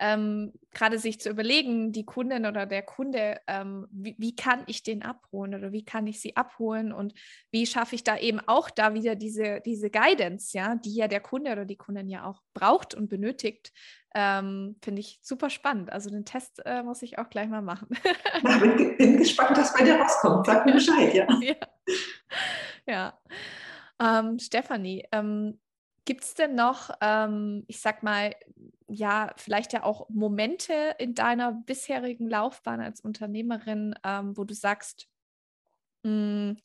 [0.00, 4.82] ähm, gerade sich zu überlegen, die Kundin oder der Kunde, ähm, wie, wie, kann ich
[4.82, 7.12] den abholen oder wie kann ich sie abholen und
[7.50, 11.20] wie schaffe ich da eben auch da wieder diese, diese Guidance, ja, die ja der
[11.20, 13.72] Kunde oder die Kundin ja auch braucht und benötigt.
[14.14, 15.92] Ähm, Finde ich super spannend.
[15.92, 17.88] Also den Test äh, muss ich auch gleich mal machen.
[18.42, 20.46] Na, bin, bin, gespannt, was bei dir rauskommt.
[20.46, 21.26] Sag mir Bescheid, ja.
[21.42, 21.56] ja.
[22.86, 23.18] ja.
[24.00, 25.60] Ähm, Stefanie, ähm,
[26.10, 28.34] Gibt es denn noch, ähm, ich sag mal,
[28.88, 35.06] ja, vielleicht ja auch Momente in deiner bisherigen Laufbahn als Unternehmerin, ähm, wo du sagst,
[36.02, 36.58] mh, hm,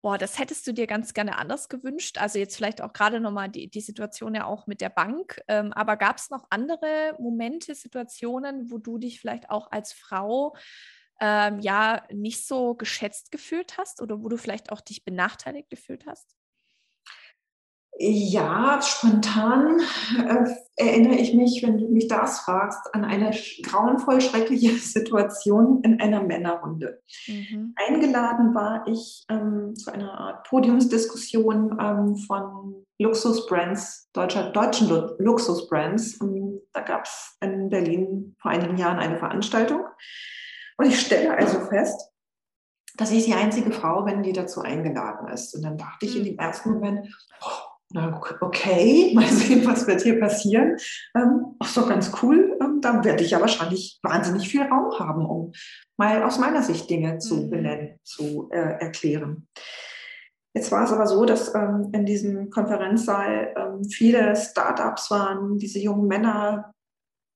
[0.00, 2.16] boah, das hättest du dir ganz gerne anders gewünscht?
[2.18, 5.74] Also jetzt vielleicht auch gerade nochmal die, die Situation ja auch mit der Bank, ähm,
[5.74, 10.56] aber gab es noch andere Momente, Situationen, wo du dich vielleicht auch als Frau
[11.20, 16.06] ähm, ja nicht so geschätzt gefühlt hast oder wo du vielleicht auch dich benachteiligt gefühlt
[16.06, 16.37] hast?
[18.00, 19.80] Ja, spontan
[20.16, 20.44] äh,
[20.76, 23.32] erinnere ich mich, wenn du mich das fragst, an eine
[23.64, 27.02] grauenvoll schreckliche Situation in einer Männerrunde.
[27.26, 27.74] Mhm.
[27.88, 34.88] Eingeladen war ich ähm, zu einer Art Podiumsdiskussion ähm, von Luxusbrands, deutscher, deutschen
[35.18, 36.20] Luxusbrands.
[36.20, 39.82] Und da gab es in Berlin vor einigen Jahren eine Veranstaltung.
[40.76, 42.12] Und ich stelle also fest,
[42.96, 45.54] dass ich die einzige Frau bin, die dazu eingeladen ist.
[45.54, 46.26] Und dann dachte ich in mhm.
[46.26, 47.08] dem ersten Moment,
[47.40, 50.76] oh, okay, mal sehen, was wird hier passieren.
[51.14, 52.56] Ähm, ach so, ganz cool.
[52.60, 55.52] Ähm, dann werde ich ja wahrscheinlich wahnsinnig viel Raum haben, um
[55.96, 57.50] mal aus meiner Sicht Dinge zu mhm.
[57.50, 59.48] benennen, zu äh, erklären.
[60.54, 65.78] Jetzt war es aber so, dass ähm, in diesem Konferenzsaal ähm, viele Startups waren, diese
[65.78, 66.74] jungen Männer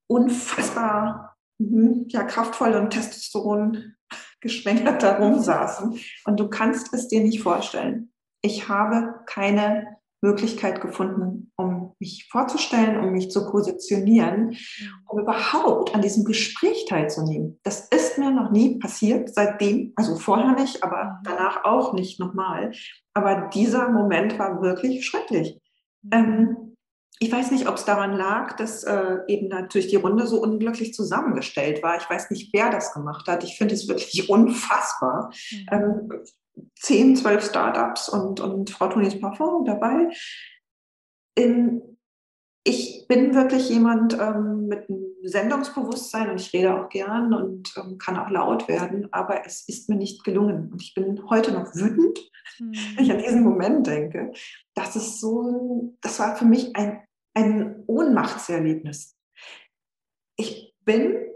[0.09, 3.95] unfassbar mh, ja, kraftvoll und Testosteron
[4.41, 5.99] geschwängert da rumsaßen.
[6.25, 8.13] Und du kannst es dir nicht vorstellen.
[8.43, 14.57] Ich habe keine Möglichkeit gefunden, um mich vorzustellen, um mich zu positionieren,
[15.07, 17.59] um überhaupt an diesem Gespräch teilzunehmen.
[17.65, 21.11] Das ist mir noch nie passiert, seitdem, also vorher nicht, aber mhm.
[21.25, 22.73] danach auch nicht nochmal.
[23.15, 25.61] Aber dieser Moment war wirklich schrecklich.
[26.03, 26.11] Mhm.
[26.13, 26.57] Ähm,
[27.19, 30.93] ich weiß nicht, ob es daran lag, dass äh, eben natürlich die Runde so unglücklich
[30.93, 31.97] zusammengestellt war.
[31.97, 33.45] Ich weiß nicht, wer das gemacht hat.
[33.45, 35.33] Ich finde es wirklich unfassbar.
[35.51, 35.67] Mhm.
[35.71, 36.09] Ähm,
[36.77, 40.11] 10, 12 Startups und, und Frau Tonis Parfum dabei.
[41.35, 41.99] In,
[42.65, 47.99] ich bin wirklich jemand ähm, mit einem Sendungsbewusstsein und ich rede auch gern und ähm,
[47.99, 50.71] kann auch laut werden, aber es ist mir nicht gelungen.
[50.73, 52.19] Und ich bin heute noch wütend,
[52.59, 52.75] mhm.
[52.97, 54.33] wenn ich an diesen Moment denke.
[54.75, 57.03] Das ist so, das war für mich ein,
[57.35, 59.17] ein Ohnmachtserlebnis.
[60.37, 61.32] Ich bin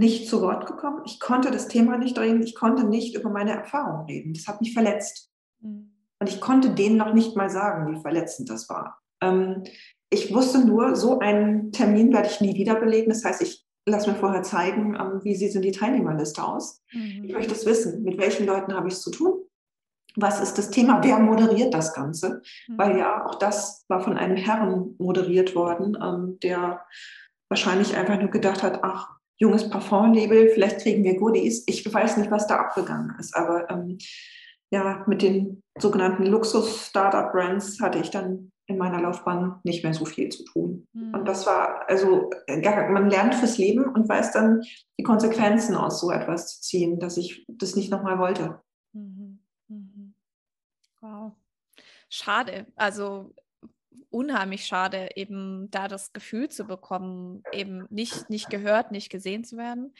[0.00, 1.02] nicht zu Wort gekommen.
[1.04, 2.42] Ich konnte das Thema nicht reden.
[2.42, 4.32] Ich konnte nicht über meine Erfahrungen reden.
[4.32, 5.30] Das hat mich verletzt.
[5.60, 5.92] Mhm.
[6.18, 8.98] Und ich konnte denen noch nicht mal sagen, wie verletzend das war.
[9.22, 9.64] Ähm,
[10.08, 13.10] ich wusste nur, so einen Termin werde ich nie wieder belegen.
[13.10, 16.82] Das heißt, ich lasse mir vorher zeigen, ähm, wie sieht denn die Teilnehmerliste aus.
[16.92, 17.24] Mhm.
[17.24, 19.42] Ich möchte es wissen, mit welchen Leuten habe ich es zu tun.
[20.16, 21.04] Was ist das Thema?
[21.04, 22.40] Wer moderiert das Ganze?
[22.68, 22.78] Mhm.
[22.78, 26.86] Weil ja, auch das war von einem Herrn moderiert worden, ähm, der
[27.50, 31.64] wahrscheinlich einfach nur gedacht hat, ach, junges Parfum-Label, vielleicht kriegen wir Goodies.
[31.66, 33.98] Ich weiß nicht, was da abgegangen ist, aber ähm,
[34.70, 40.28] ja, mit den sogenannten Luxus-Startup-Brands hatte ich dann in meiner Laufbahn nicht mehr so viel
[40.28, 40.86] zu tun.
[40.92, 41.14] Mhm.
[41.14, 44.62] Und das war, also man lernt fürs Leben und weiß dann
[44.98, 48.60] die Konsequenzen aus so etwas zu ziehen, dass ich das nicht nochmal wollte.
[48.92, 49.40] Mhm.
[49.66, 50.14] Mhm.
[51.00, 51.32] Wow.
[52.08, 52.66] Schade.
[52.76, 53.34] Also
[54.10, 59.56] unheimlich schade, eben da das Gefühl zu bekommen, eben nicht, nicht gehört, nicht gesehen zu
[59.56, 59.94] werden.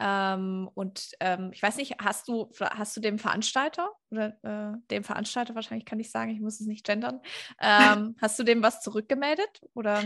[0.00, 5.04] Ähm, und ähm, ich weiß nicht, hast du, hast du dem Veranstalter oder äh, dem
[5.04, 7.20] Veranstalter wahrscheinlich kann ich sagen, ich muss es nicht gendern,
[7.60, 10.02] ähm, hast du dem was zurückgemeldet oder?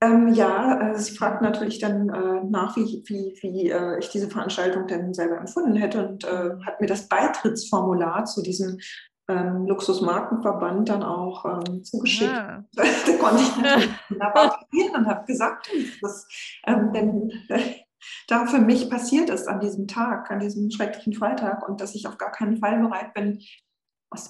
[0.00, 4.30] Ähm, ja, also sie fragt natürlich dann äh, nach, wie, wie, wie äh, ich diese
[4.30, 8.78] Veranstaltung denn selber empfunden hätte und äh, hat mir das Beitrittsformular zu diesem
[9.28, 12.32] ähm, Luxusmarkenverband dann auch ähm, zugeschickt.
[12.32, 12.64] Ja.
[12.76, 12.82] Ah.
[13.06, 15.70] da konnte ich natürlich und habe gesagt,
[16.00, 16.26] was
[16.66, 17.60] ähm, denn äh,
[18.26, 22.06] da für mich passiert ist an diesem Tag, an diesem schrecklichen Freitag und dass ich
[22.06, 23.40] auf gar keinen Fall bereit bin,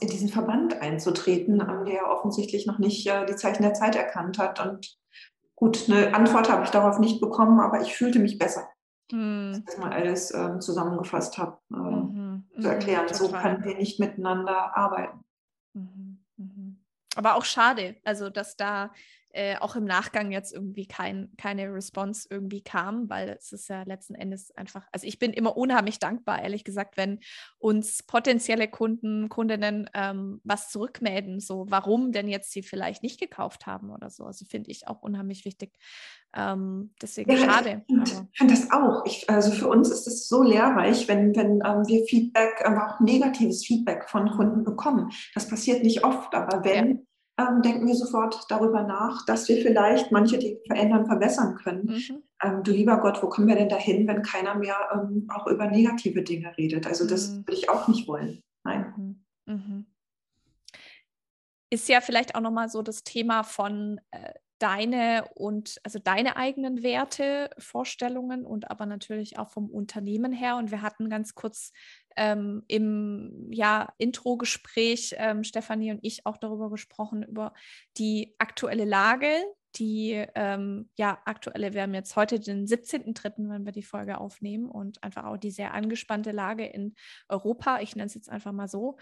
[0.01, 4.38] in diesen Verband einzutreten, ähm, der offensichtlich noch nicht äh, die Zeichen der Zeit erkannt
[4.38, 4.59] hat.
[4.64, 4.99] Und
[5.55, 8.68] gut, eine Antwort habe ich darauf nicht bekommen, aber ich fühlte mich besser,
[9.12, 9.62] hm.
[9.64, 11.59] dass ich mal alles ähm, zusammengefasst habe.
[11.72, 12.17] Äh, mhm
[12.61, 13.06] zu erklären.
[13.06, 15.24] Mhm, so können wir nicht miteinander arbeiten.
[15.74, 16.84] Mhm, mhm.
[17.16, 18.92] Aber auch schade, also dass da
[19.32, 23.82] äh, auch im Nachgang jetzt irgendwie kein, keine Response irgendwie kam, weil es ist ja
[23.82, 27.20] letzten Endes einfach, also ich bin immer unheimlich dankbar, ehrlich gesagt, wenn
[27.58, 33.66] uns potenzielle Kunden, Kundinnen ähm, was zurückmelden, so warum denn jetzt sie vielleicht nicht gekauft
[33.66, 34.24] haben oder so.
[34.24, 35.72] Also finde ich auch unheimlich wichtig.
[36.34, 37.84] Ähm, deswegen ja, schade.
[37.88, 39.04] Ich finde das auch.
[39.06, 43.00] Ich, also für uns ist es so lehrreich, wenn, wenn ähm, wir Feedback, aber auch
[43.00, 45.10] negatives Feedback von Kunden bekommen.
[45.34, 47.02] Das passiert nicht oft, aber wenn, ja
[47.39, 51.84] ähm, denken wir sofort darüber nach, dass wir vielleicht manche Dinge verändern, verbessern können.
[51.86, 52.22] Mhm.
[52.43, 55.66] Ähm, du lieber Gott, wo kommen wir denn dahin, wenn keiner mehr ähm, auch über
[55.68, 56.86] negative Dinge redet?
[56.86, 57.47] Also das mhm.
[57.47, 58.43] würde ich auch nicht wollen.
[58.64, 58.93] Nein.
[59.47, 59.55] Mhm.
[59.55, 59.86] mhm.
[61.70, 66.82] Ist ja vielleicht auch nochmal so das Thema von äh, deine und also deine eigenen
[66.82, 70.57] Werte, Vorstellungen und aber natürlich auch vom Unternehmen her.
[70.57, 71.72] Und wir hatten ganz kurz
[72.18, 77.54] ähm, im ja, Intro-Gespräch, ähm, Stefanie und ich, auch darüber gesprochen, über
[77.96, 79.30] die aktuelle Lage,
[79.76, 84.68] die ähm, ja aktuelle, wir haben jetzt heute den 17.3., wenn wir die Folge aufnehmen
[84.68, 86.94] und einfach auch die sehr angespannte Lage in
[87.28, 88.98] Europa, ich nenne es jetzt einfach mal so.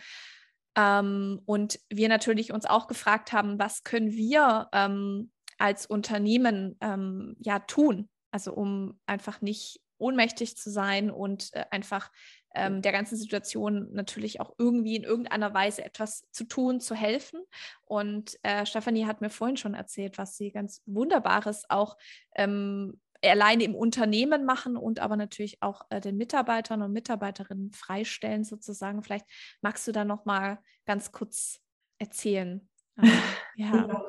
[0.76, 7.36] Ähm, und wir natürlich uns auch gefragt haben, was können wir ähm, als Unternehmen ähm,
[7.40, 12.10] ja tun, also um einfach nicht ohnmächtig zu sein und äh, einfach
[12.56, 17.40] ähm, der ganzen Situation natürlich auch irgendwie in irgendeiner Weise etwas zu tun, zu helfen.
[17.84, 21.96] Und äh, Stefanie hat mir vorhin schon erzählt, was sie ganz Wunderbares auch
[22.34, 28.44] ähm, alleine im Unternehmen machen und aber natürlich auch äh, den Mitarbeitern und Mitarbeiterinnen freistellen
[28.44, 29.02] sozusagen.
[29.02, 29.26] Vielleicht
[29.60, 31.60] magst du da noch mal ganz kurz
[31.98, 32.68] erzählen.
[33.58, 34.02] Ähm, ja.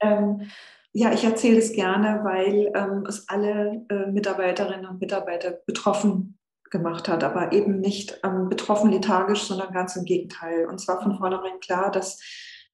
[0.00, 0.50] ähm,
[0.92, 6.38] ja, ich erzähle es gerne, weil ähm, es alle äh, Mitarbeiterinnen und Mitarbeiter betroffen
[6.72, 10.66] gemacht hat, aber eben nicht ähm, betroffen lethargisch, sondern ganz im Gegenteil.
[10.66, 12.18] Und zwar von vornherein klar, dass,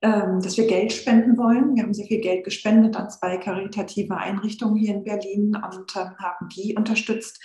[0.00, 1.74] ähm, dass wir Geld spenden wollen.
[1.74, 6.16] Wir haben sehr viel Geld gespendet an zwei karitative Einrichtungen hier in Berlin und ähm,
[6.18, 7.42] haben die unterstützt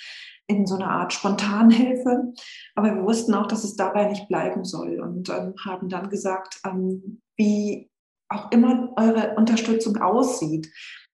[0.47, 2.34] in so einer Art Spontanhilfe.
[2.76, 6.60] Aber wir wussten auch, dass es dabei nicht bleiben soll und ähm, haben dann gesagt,
[6.66, 7.89] ähm, wie
[8.30, 10.68] auch immer eure Unterstützung aussieht,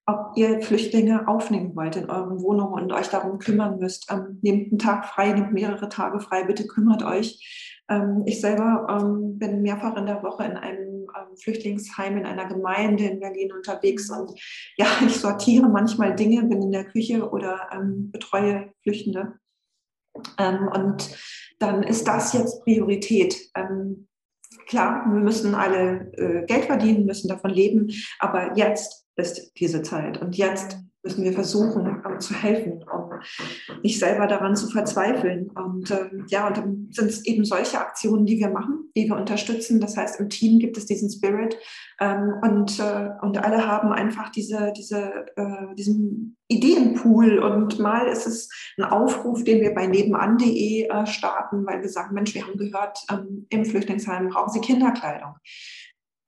[0.09, 4.11] ob ihr Flüchtlinge aufnehmen wollt in euren Wohnungen und euch darum kümmern müsst.
[4.11, 7.83] Ähm, nehmt einen Tag frei, nehmt mehrere Tage frei, bitte kümmert euch.
[7.89, 12.47] Ähm, ich selber ähm, bin mehrfach in der Woche in einem ähm, Flüchtlingsheim in einer
[12.47, 14.31] Gemeinde in Berlin unterwegs und
[14.77, 19.33] ja, ich sortiere manchmal Dinge, bin in der Küche oder ähm, betreue Flüchtende.
[20.39, 21.15] Ähm, und
[21.59, 23.51] dann ist das jetzt Priorität
[24.69, 30.21] klar, wir müssen alle äh, Geld verdienen, müssen davon leben, aber jetzt ist diese Zeit.
[30.21, 33.09] Und jetzt müssen wir versuchen um, zu helfen, um
[33.83, 35.49] nicht selber daran zu verzweifeln.
[35.51, 39.15] Und ähm, ja, und dann sind es eben solche Aktionen, die wir machen, die wir
[39.15, 39.79] unterstützen.
[39.79, 41.57] Das heißt, im Team gibt es diesen Spirit
[42.01, 47.39] ähm, und, äh, und alle haben einfach diese, diese, äh, diesen Ideenpool.
[47.39, 52.13] Und mal ist es ein Aufruf, den wir bei nebenan.de äh, starten, weil wir sagen,
[52.13, 55.35] Mensch, wir haben gehört, ähm, im Flüchtlingsheim brauchen Sie Kinderkleidung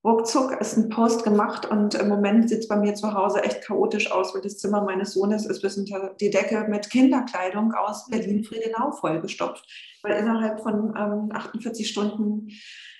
[0.03, 3.61] ruckzuck ist ein Post gemacht und im Moment sieht es bei mir zu Hause echt
[3.61, 8.07] chaotisch aus, weil das Zimmer meines Sohnes ist bis unter die Decke mit Kinderkleidung aus
[8.07, 9.65] Berlin-Friedenau vollgestopft,
[10.01, 12.49] weil innerhalb von ähm, 48 Stunden,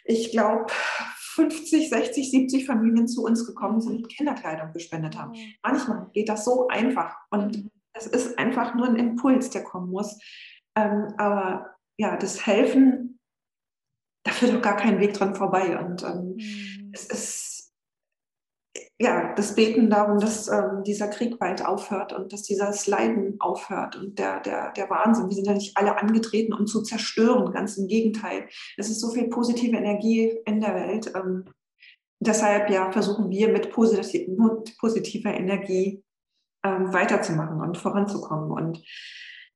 [0.06, 0.68] ich glaube,
[1.36, 5.34] 50, 60, 70 Familien zu uns gekommen sind und Kinderkleidung gespendet haben.
[5.64, 9.92] Manchmal geht das so einfach und mhm Es ist einfach nur ein Impuls, der kommen
[9.92, 10.18] muss.
[10.76, 13.20] Ähm, aber ja, das Helfen,
[14.24, 15.78] da führt doch gar kein Weg dran vorbei.
[15.78, 16.81] Und ähm, mhm.
[16.94, 17.52] Es ist
[19.00, 23.96] ja, das Beten darum, dass ähm, dieser Krieg bald aufhört und dass dieses Leiden aufhört
[23.96, 25.28] und der, der, der Wahnsinn.
[25.28, 28.48] Wir sind ja nicht alle angetreten, um zu zerstören, ganz im Gegenteil.
[28.78, 31.12] Es ist so viel positive Energie in der Welt.
[31.16, 31.46] Ähm,
[32.20, 36.04] deshalb ja versuchen wir mit, positiv, mit positiver Energie
[36.64, 38.84] ähm, weiterzumachen und voranzukommen und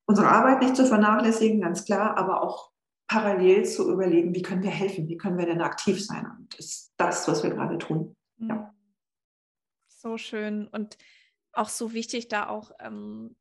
[0.07, 2.71] unsere Arbeit nicht zu vernachlässigen, ganz klar, aber auch
[3.07, 6.25] parallel zu überlegen, wie können wir helfen, wie können wir denn aktiv sein.
[6.25, 8.15] Und das ist das, was wir gerade tun.
[8.37, 8.55] Ja.
[8.55, 8.75] Mhm
[10.05, 10.99] so schön und
[11.51, 13.35] auch so wichtig, da auch ähm,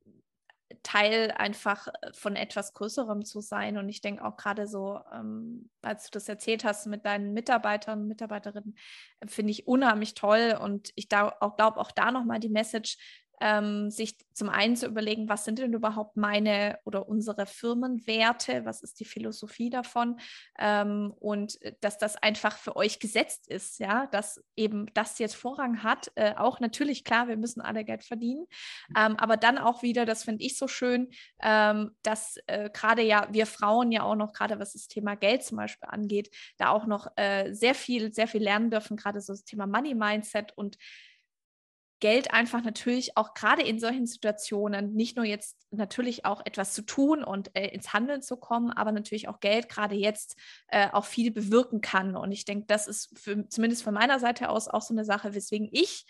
[0.83, 3.77] Teil einfach äh, von etwas Größerem zu sein.
[3.77, 8.01] Und ich denke auch gerade so, ähm, als du das erzählt hast mit deinen Mitarbeitern
[8.01, 8.79] und Mitarbeiterinnen,
[9.21, 10.59] äh, finde ich unheimlich toll.
[10.59, 12.97] Und ich glaube auch da nochmal die Message,
[13.41, 18.83] ähm, sich zum einen zu überlegen, was sind denn überhaupt meine oder unsere Firmenwerte, was
[18.83, 20.19] ist die Philosophie davon
[20.59, 25.37] ähm, und äh, dass das einfach für euch gesetzt ist, ja, dass eben das jetzt
[25.37, 26.11] Vorrang hat.
[26.15, 28.47] Äh, auch natürlich klar, wir müssen alle Geld verdienen,
[28.97, 31.11] ähm, aber dann auch wieder, das finde ich so schön,
[31.43, 35.45] ähm, dass äh, gerade ja wir Frauen ja auch noch gerade was das Thema Geld
[35.45, 39.33] zum Beispiel angeht, da auch noch äh, sehr viel, sehr viel lernen dürfen, gerade so
[39.33, 40.79] das Thema Money Mindset und
[42.01, 46.83] Geld einfach natürlich auch gerade in solchen Situationen nicht nur jetzt natürlich auch etwas zu
[46.83, 50.37] tun und äh, ins Handeln zu kommen, aber natürlich auch Geld gerade jetzt
[50.69, 52.17] äh, auch viel bewirken kann.
[52.17, 55.35] Und ich denke, das ist für, zumindest von meiner Seite aus auch so eine Sache,
[55.35, 56.05] weswegen ich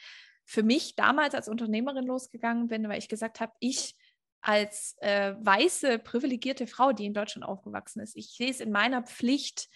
[0.44, 3.96] für mich damals als Unternehmerin losgegangen bin, weil ich gesagt habe, ich
[4.40, 9.02] als äh, weiße, privilegierte Frau, die in Deutschland aufgewachsen ist, ich sehe es in meiner
[9.02, 9.68] Pflicht,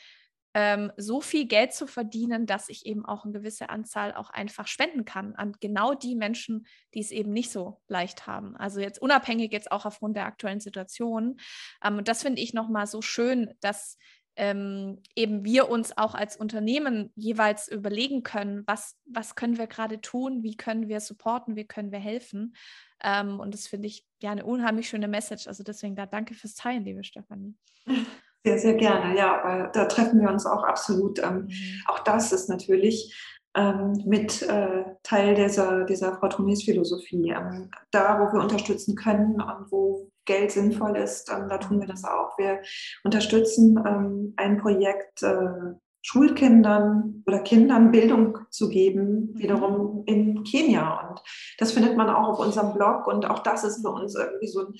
[0.60, 4.66] ähm, so viel Geld zu verdienen, dass ich eben auch eine gewisse Anzahl auch einfach
[4.66, 8.56] spenden kann an genau die Menschen, die es eben nicht so leicht haben.
[8.56, 11.38] Also jetzt unabhängig jetzt auch aufgrund der aktuellen Situation.
[11.84, 13.98] Ähm, und das finde ich nochmal so schön, dass
[14.34, 20.00] ähm, eben wir uns auch als Unternehmen jeweils überlegen können, was, was können wir gerade
[20.00, 22.56] tun, wie können wir supporten, wie können wir helfen.
[23.00, 25.46] Ähm, und das finde ich ja eine unheimlich schöne Message.
[25.46, 27.54] Also deswegen da danke fürs Teilen, liebe Stefanie.
[28.44, 31.18] Sehr, sehr gerne, ja, weil da treffen wir uns auch absolut.
[31.18, 31.82] Ähm, mhm.
[31.86, 33.14] Auch das ist natürlich
[33.54, 37.34] ähm, mit äh, Teil dieser, dieser Frau Tonis Philosophie.
[37.36, 41.88] Ähm, da, wo wir unterstützen können und wo Geld sinnvoll ist, ähm, da tun wir
[41.88, 42.38] das auch.
[42.38, 42.60] Wir
[43.02, 49.38] unterstützen ähm, ein Projekt, äh, Schulkindern oder Kindern Bildung zu geben, mhm.
[49.38, 51.08] wiederum in Kenia.
[51.08, 51.20] Und
[51.58, 53.08] das findet man auch auf unserem Blog.
[53.08, 54.72] Und auch das ist für uns irgendwie so,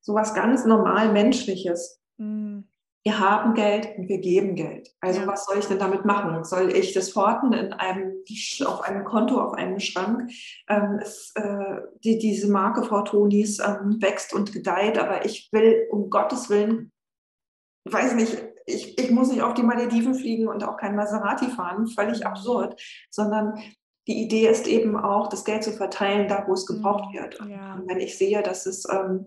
[0.00, 2.00] so was ganz normal Menschliches.
[2.16, 2.64] Mhm
[3.04, 4.94] wir haben Geld und wir geben Geld.
[5.00, 5.26] Also ja.
[5.26, 6.42] was soll ich denn damit machen?
[6.44, 8.14] Soll ich das horten in einem,
[8.64, 10.30] auf einem Konto, auf einem Schrank?
[10.68, 15.86] Ähm, es, äh, die, diese Marke Frau Tonis ähm, wächst und gedeiht, aber ich will
[15.90, 16.92] um Gottes Willen,
[17.84, 21.86] weiß nicht, ich, ich muss nicht auf die Malediven fliegen und auch kein Maserati fahren,
[21.86, 22.80] völlig absurd,
[23.10, 23.58] sondern
[24.06, 27.18] die Idee ist eben auch, das Geld zu verteilen, da wo es gebraucht mhm.
[27.18, 27.38] wird.
[27.48, 27.74] Ja.
[27.74, 29.26] Und wenn ich sehe, dass es ähm,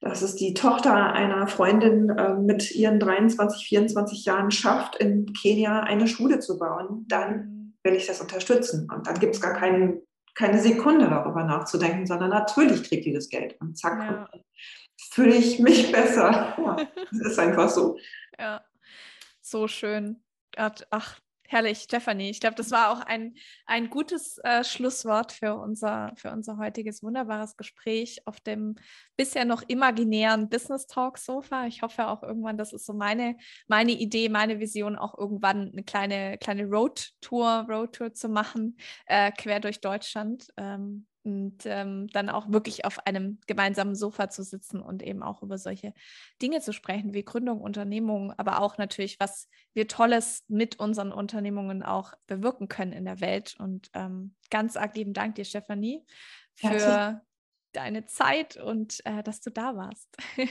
[0.00, 5.80] dass es die Tochter einer Freundin äh, mit ihren 23, 24 Jahren schafft, in Kenia
[5.80, 8.88] eine Schule zu bauen, dann will ich das unterstützen.
[8.90, 10.02] Und dann gibt es gar keinen,
[10.34, 13.56] keine Sekunde darüber nachzudenken, sondern natürlich kriegt die das Geld.
[13.60, 14.28] Und zack, ja.
[15.10, 16.54] fühle ich mich besser.
[16.56, 16.76] Ja,
[17.10, 17.98] das ist einfach so.
[18.38, 18.62] Ja,
[19.40, 20.22] so schön.
[20.56, 21.20] Ach,
[21.50, 22.28] Herrlich, Stefanie.
[22.28, 23.34] Ich glaube, das war auch ein,
[23.64, 28.74] ein gutes äh, Schlusswort für unser, für unser heutiges wunderbares Gespräch auf dem
[29.16, 31.66] bisher noch imaginären Business Talk Sofa.
[31.66, 33.34] Ich hoffe auch irgendwann, das ist so meine,
[33.66, 38.76] meine Idee, meine Vision, auch irgendwann eine kleine, kleine Roadtour, Roadtour zu machen,
[39.06, 40.48] äh, quer durch Deutschland.
[40.58, 45.42] Ähm, und ähm, dann auch wirklich auf einem gemeinsamen Sofa zu sitzen und eben auch
[45.42, 45.92] über solche
[46.40, 51.82] Dinge zu sprechen, wie Gründung, Unternehmung, aber auch natürlich, was wir Tolles mit unseren Unternehmungen
[51.82, 53.56] auch bewirken können in der Welt.
[53.58, 56.04] Und ähm, ganz arg lieben Dank dir, Stefanie,
[56.54, 57.20] für Herzlich.
[57.72, 60.08] deine Zeit und äh, dass du da warst.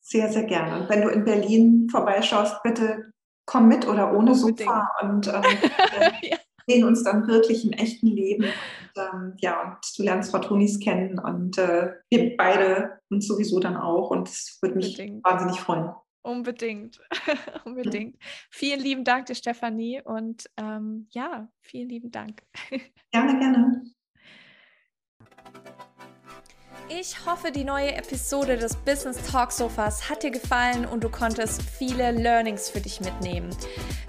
[0.00, 0.82] sehr, sehr gerne.
[0.82, 3.12] Und wenn du in Berlin vorbeischaust, bitte
[3.46, 4.60] komm mit oder ohne Unbedingt.
[4.60, 5.44] Sofa und ähm,
[6.22, 8.44] ja sehen uns dann wirklich im echten Leben.
[8.44, 13.60] Und, ähm, ja, und du lernst Frau Tonis kennen und äh, wir beide uns sowieso
[13.60, 14.10] dann auch.
[14.10, 15.24] Und es würde mich Unbedingt.
[15.24, 15.90] wahnsinnig freuen.
[16.22, 17.00] Unbedingt,
[17.66, 18.16] unbedingt.
[18.50, 20.00] Vielen lieben Dank dir, Stefanie.
[20.02, 22.42] Und ähm, ja, vielen lieben Dank.
[23.10, 23.82] Gerne, gerne.
[26.90, 31.62] Ich hoffe, die neue Episode des Business Talk Sofas hat dir gefallen und du konntest
[31.62, 33.48] viele Learnings für dich mitnehmen.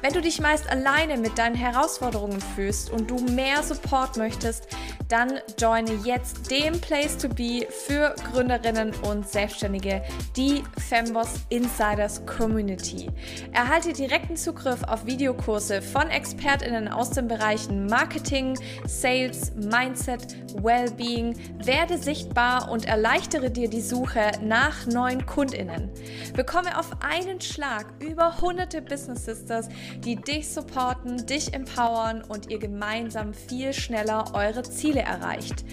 [0.01, 4.67] Wenn du dich meist alleine mit deinen Herausforderungen fühlst und du mehr Support möchtest,
[5.07, 10.03] dann joine jetzt den Place to Be für Gründerinnen und Selbstständige,
[10.35, 13.09] die Femboss Insiders Community.
[13.53, 21.97] Erhalte direkten Zugriff auf Videokurse von ExpertInnen aus den Bereichen Marketing, Sales, Mindset, Wellbeing, werde
[21.97, 25.91] sichtbar und erleichtere dir die Suche nach neuen KundInnen.
[26.33, 29.67] Bekomme auf einen Schlag über hunderte Business Sisters,
[29.99, 35.65] die dich supporten, dich empowern und ihr gemeinsam viel schneller eure Ziele erreicht.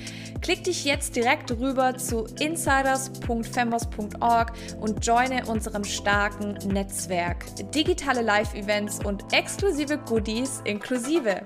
[0.43, 7.45] Klick dich jetzt direkt rüber zu insiders.fembos.org und joine unserem starken Netzwerk.
[7.73, 11.43] Digitale Live-Events und exklusive Goodies inklusive.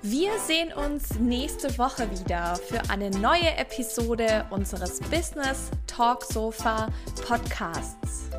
[0.00, 6.88] Wir sehen uns nächste Woche wieder für eine neue Episode unseres Business Talk Sofa
[7.26, 8.30] Podcasts.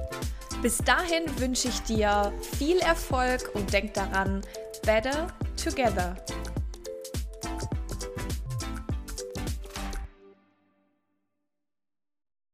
[0.61, 4.41] Bis dahin wünsche ich dir viel Erfolg und denk daran,
[4.83, 6.15] better together.